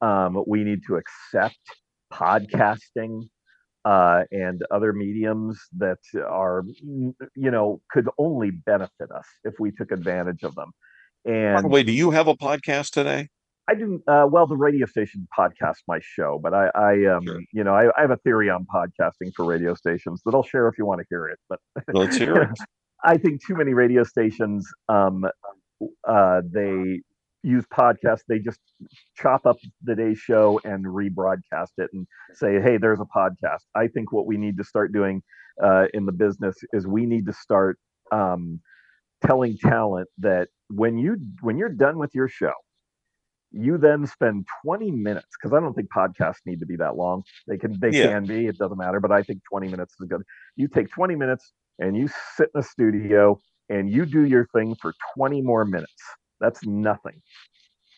[0.00, 1.58] Um, we need to accept
[2.12, 3.22] podcasting
[3.84, 6.62] uh, and other mediums that are,
[7.36, 10.70] you know, could only benefit us if we took advantage of them.
[11.28, 13.28] By And the way, do you have a podcast today?
[13.68, 14.46] I do uh, well.
[14.46, 17.40] The radio station podcasts my show, but I, I um, Sure.
[17.52, 20.68] you know, I, I have a theory on podcasting for radio stations that I'll share
[20.68, 21.38] if you want to hear it.
[21.50, 21.60] But
[21.92, 22.58] Let's hear it.
[23.04, 25.24] I think too many radio stations, um,
[26.08, 27.02] uh, they
[27.42, 28.22] use podcasts.
[28.26, 28.58] They just
[29.16, 33.88] chop up the day's show and rebroadcast it and say, "Hey, there's a podcast." I
[33.88, 35.22] think what we need to start doing
[35.62, 37.78] uh, in the business is we need to start
[38.12, 38.60] um,
[39.24, 42.52] telling talent that when you when you're done with your show,
[43.50, 47.22] you then spend 20 minutes because I don't think podcasts need to be that long.
[47.46, 48.08] They can they Yeah.
[48.08, 50.22] can be, it doesn't matter, but I think 20 minutes is good.
[50.56, 53.38] You take 20 minutes and you sit in a studio
[53.70, 56.02] and you do your thing for 20 more minutes.
[56.40, 57.20] That's nothing.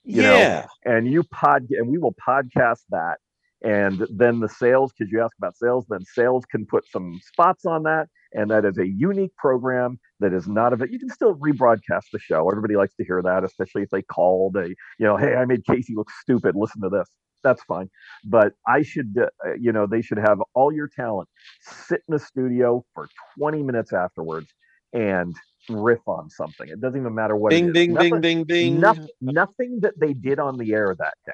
[0.04, 0.66] You know, yeah.
[0.84, 3.18] And you pod and we will podcast that.
[3.62, 7.66] And then the sales, because you ask about sales, then sales can put some spots
[7.66, 8.08] on that.
[8.32, 10.90] And that is a unique program that is not of it.
[10.90, 12.48] You can still rebroadcast the show.
[12.48, 15.64] Everybody likes to hear that, especially if they called a, you know, hey, I made
[15.66, 16.54] Casey look stupid.
[16.56, 17.08] Listen to this.
[17.42, 17.90] That's fine.
[18.24, 21.28] But I should, uh, you know, they should have all your talent
[21.62, 23.08] sit in the studio for
[23.38, 24.48] 20 minutes afterwards
[24.92, 25.34] and
[25.68, 26.68] riff on something.
[26.68, 27.50] It doesn't even matter what.
[27.50, 27.72] Bing, is.
[27.72, 28.80] bing, Nothing- bing, bing, bing.
[28.80, 31.32] nothing, nothing that they did on the air that day.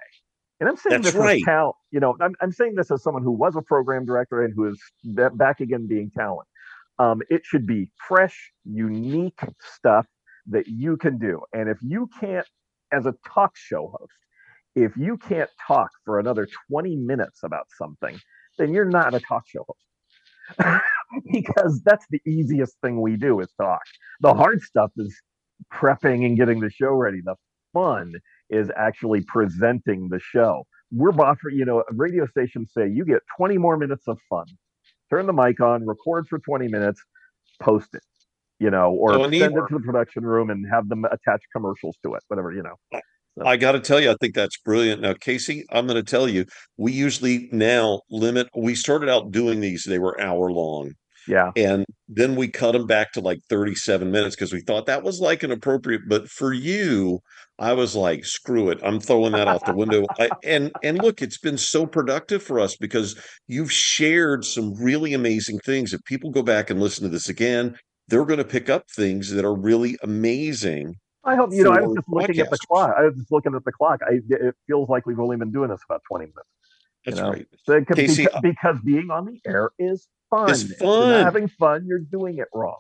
[0.61, 1.39] And I'm saying That's this right.
[1.39, 4.43] as talent, you know, I'm, I'm saying this as someone who was a program director
[4.43, 4.81] and who is
[5.35, 6.49] back again being talent.
[6.99, 10.07] Um, it should be fresh, unique stuff
[10.47, 11.43] that you can do.
[11.53, 12.47] And if you can't,
[12.93, 14.13] as a talk show host,
[14.75, 18.19] if you can't talk for another 20 minutes about something,
[18.59, 20.83] then you're not a talk show host.
[21.33, 23.83] because that's the easiest thing we do is talk.
[24.21, 25.15] The hard stuff is
[25.73, 27.21] prepping and getting the show ready.
[27.25, 27.37] The
[27.73, 28.15] fun
[28.51, 30.67] is actually presenting the show.
[30.93, 34.47] We're offering, you know, radio stations say you get 20 more minutes of fun.
[35.11, 37.03] Turn the mic on, record for 20 minutes,
[37.61, 38.03] post it,
[38.59, 41.97] you know, or Oh, send it to the production room and have them attach commercials
[42.05, 43.01] to it, whatever, you know.
[43.45, 45.03] I got to tell you, I think that's brilliant.
[45.03, 46.47] Now, Casey, I'm going to tell you,
[46.79, 48.49] we usually now limit.
[48.57, 50.95] We started out doing these; they were hour long,
[51.29, 51.51] Yeah.
[51.57, 55.21] and then we cut them back to like 37 minutes because we thought that was
[55.21, 56.03] like an appropriate.
[56.09, 57.21] But for you,
[57.59, 60.05] I was like, screw it, I'm throwing that out the window.
[60.19, 63.17] I, and and look, it's been so productive for us because
[63.49, 65.93] you've shared some really amazing things.
[65.93, 67.77] If people go back and listen to this again,
[68.09, 70.95] they're going to pick up things that are really amazing.
[71.25, 72.95] I hope, you know, I was just looking at the clock.
[72.97, 74.01] I was just looking at the clock.
[74.07, 76.41] I, it feels like we've only been doing this about 20 minutes.
[77.05, 77.31] That's you know?
[77.31, 77.47] right.
[77.65, 80.51] So Casey, uh, because being on the air is fun.
[80.51, 81.25] It's fun.
[81.25, 82.79] having fun, you're doing it wrong.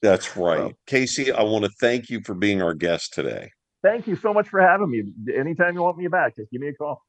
[0.00, 0.70] That's right.
[0.70, 3.50] So- Casey, I want to thank you for being our guest today.
[3.82, 5.02] Thank you so much for having me.
[5.36, 7.02] Anytime you want me back, just give me a call.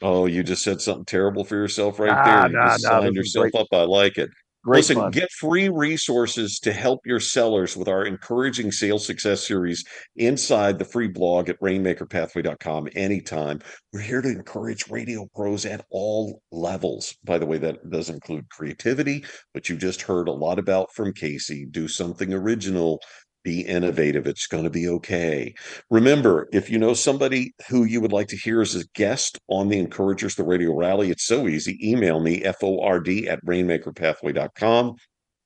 [0.00, 2.46] Oh, you just said something terrible for yourself right Nah, there.
[2.50, 3.54] You nah, nah, signed yourself great.
[3.60, 3.66] up.
[3.72, 4.30] I like it.
[4.64, 5.10] Great Listen, fun.
[5.10, 9.84] get free resources to help your sellers with our encouraging sales success series
[10.14, 13.58] inside the free blog at rainmakerpathway.com anytime.
[13.92, 17.16] We're here to encourage radio pros at all levels.
[17.24, 21.12] By the way, that does include creativity, which you just heard a lot about from
[21.12, 21.66] Casey.
[21.66, 23.00] Do something original.
[23.44, 24.26] Be innovative.
[24.26, 25.54] It's going to be okay.
[25.90, 29.68] Remember, if you know somebody who you would like to hear as a guest on
[29.68, 31.78] the Encouragers, the Radio Rally, it's so easy.
[31.82, 34.94] Email me, FORD at rainmakerpathway.com.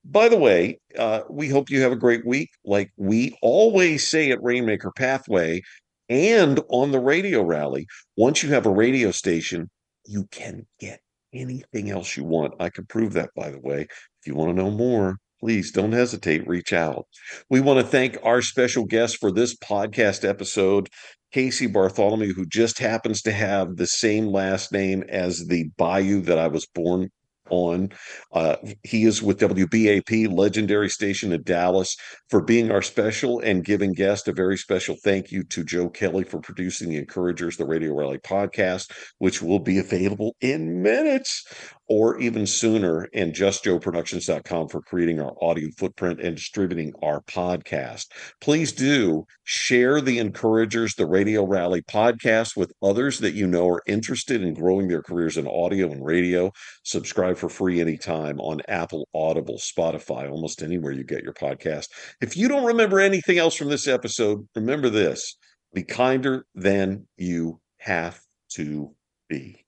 [0.04, 2.50] By the way, uh, we hope you have a great week.
[2.64, 5.62] Like we always say at Rainmaker Pathway
[6.08, 7.86] and on the Radio Rally,
[8.16, 9.68] once you have a radio station,
[10.04, 11.00] you can get
[11.32, 12.54] anything else you want.
[12.60, 13.82] I can prove that, by the way.
[13.82, 17.06] If you want to know more, please don't hesitate, reach out.
[17.50, 20.88] We want to thank our special guest for this podcast episode,
[21.32, 26.38] Casey Bartholomew, who just happens to have the same last name as the bayou that
[26.38, 27.10] I was born
[27.50, 27.90] on.
[28.32, 31.96] Uh, he is with WBAP, legendary station in Dallas,
[32.28, 34.28] for being our special and giving guest.
[34.28, 38.18] A very special thank you to Joe Kelly for producing the Encouragers, the Radio Rally
[38.18, 41.44] podcast, which will be available in minutes
[41.88, 48.06] or even sooner, and justjoeproductions.com for creating our audio footprint and distributing our podcast.
[48.40, 53.82] Please do share the Encouragers, the Radio Rally podcast with others that you know are
[53.86, 56.50] interested in growing their careers in audio and radio.
[56.84, 61.88] Subscribe for free anytime on Apple, Audible, Spotify, almost anywhere you get your podcast.
[62.20, 65.36] If you don't remember anything else from this episode, remember this
[65.74, 68.94] be kinder than you have to
[69.28, 69.65] be.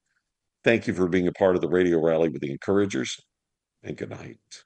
[0.64, 3.16] Thank you for being a part of the radio rally with the encouragers,
[3.82, 4.64] and good night.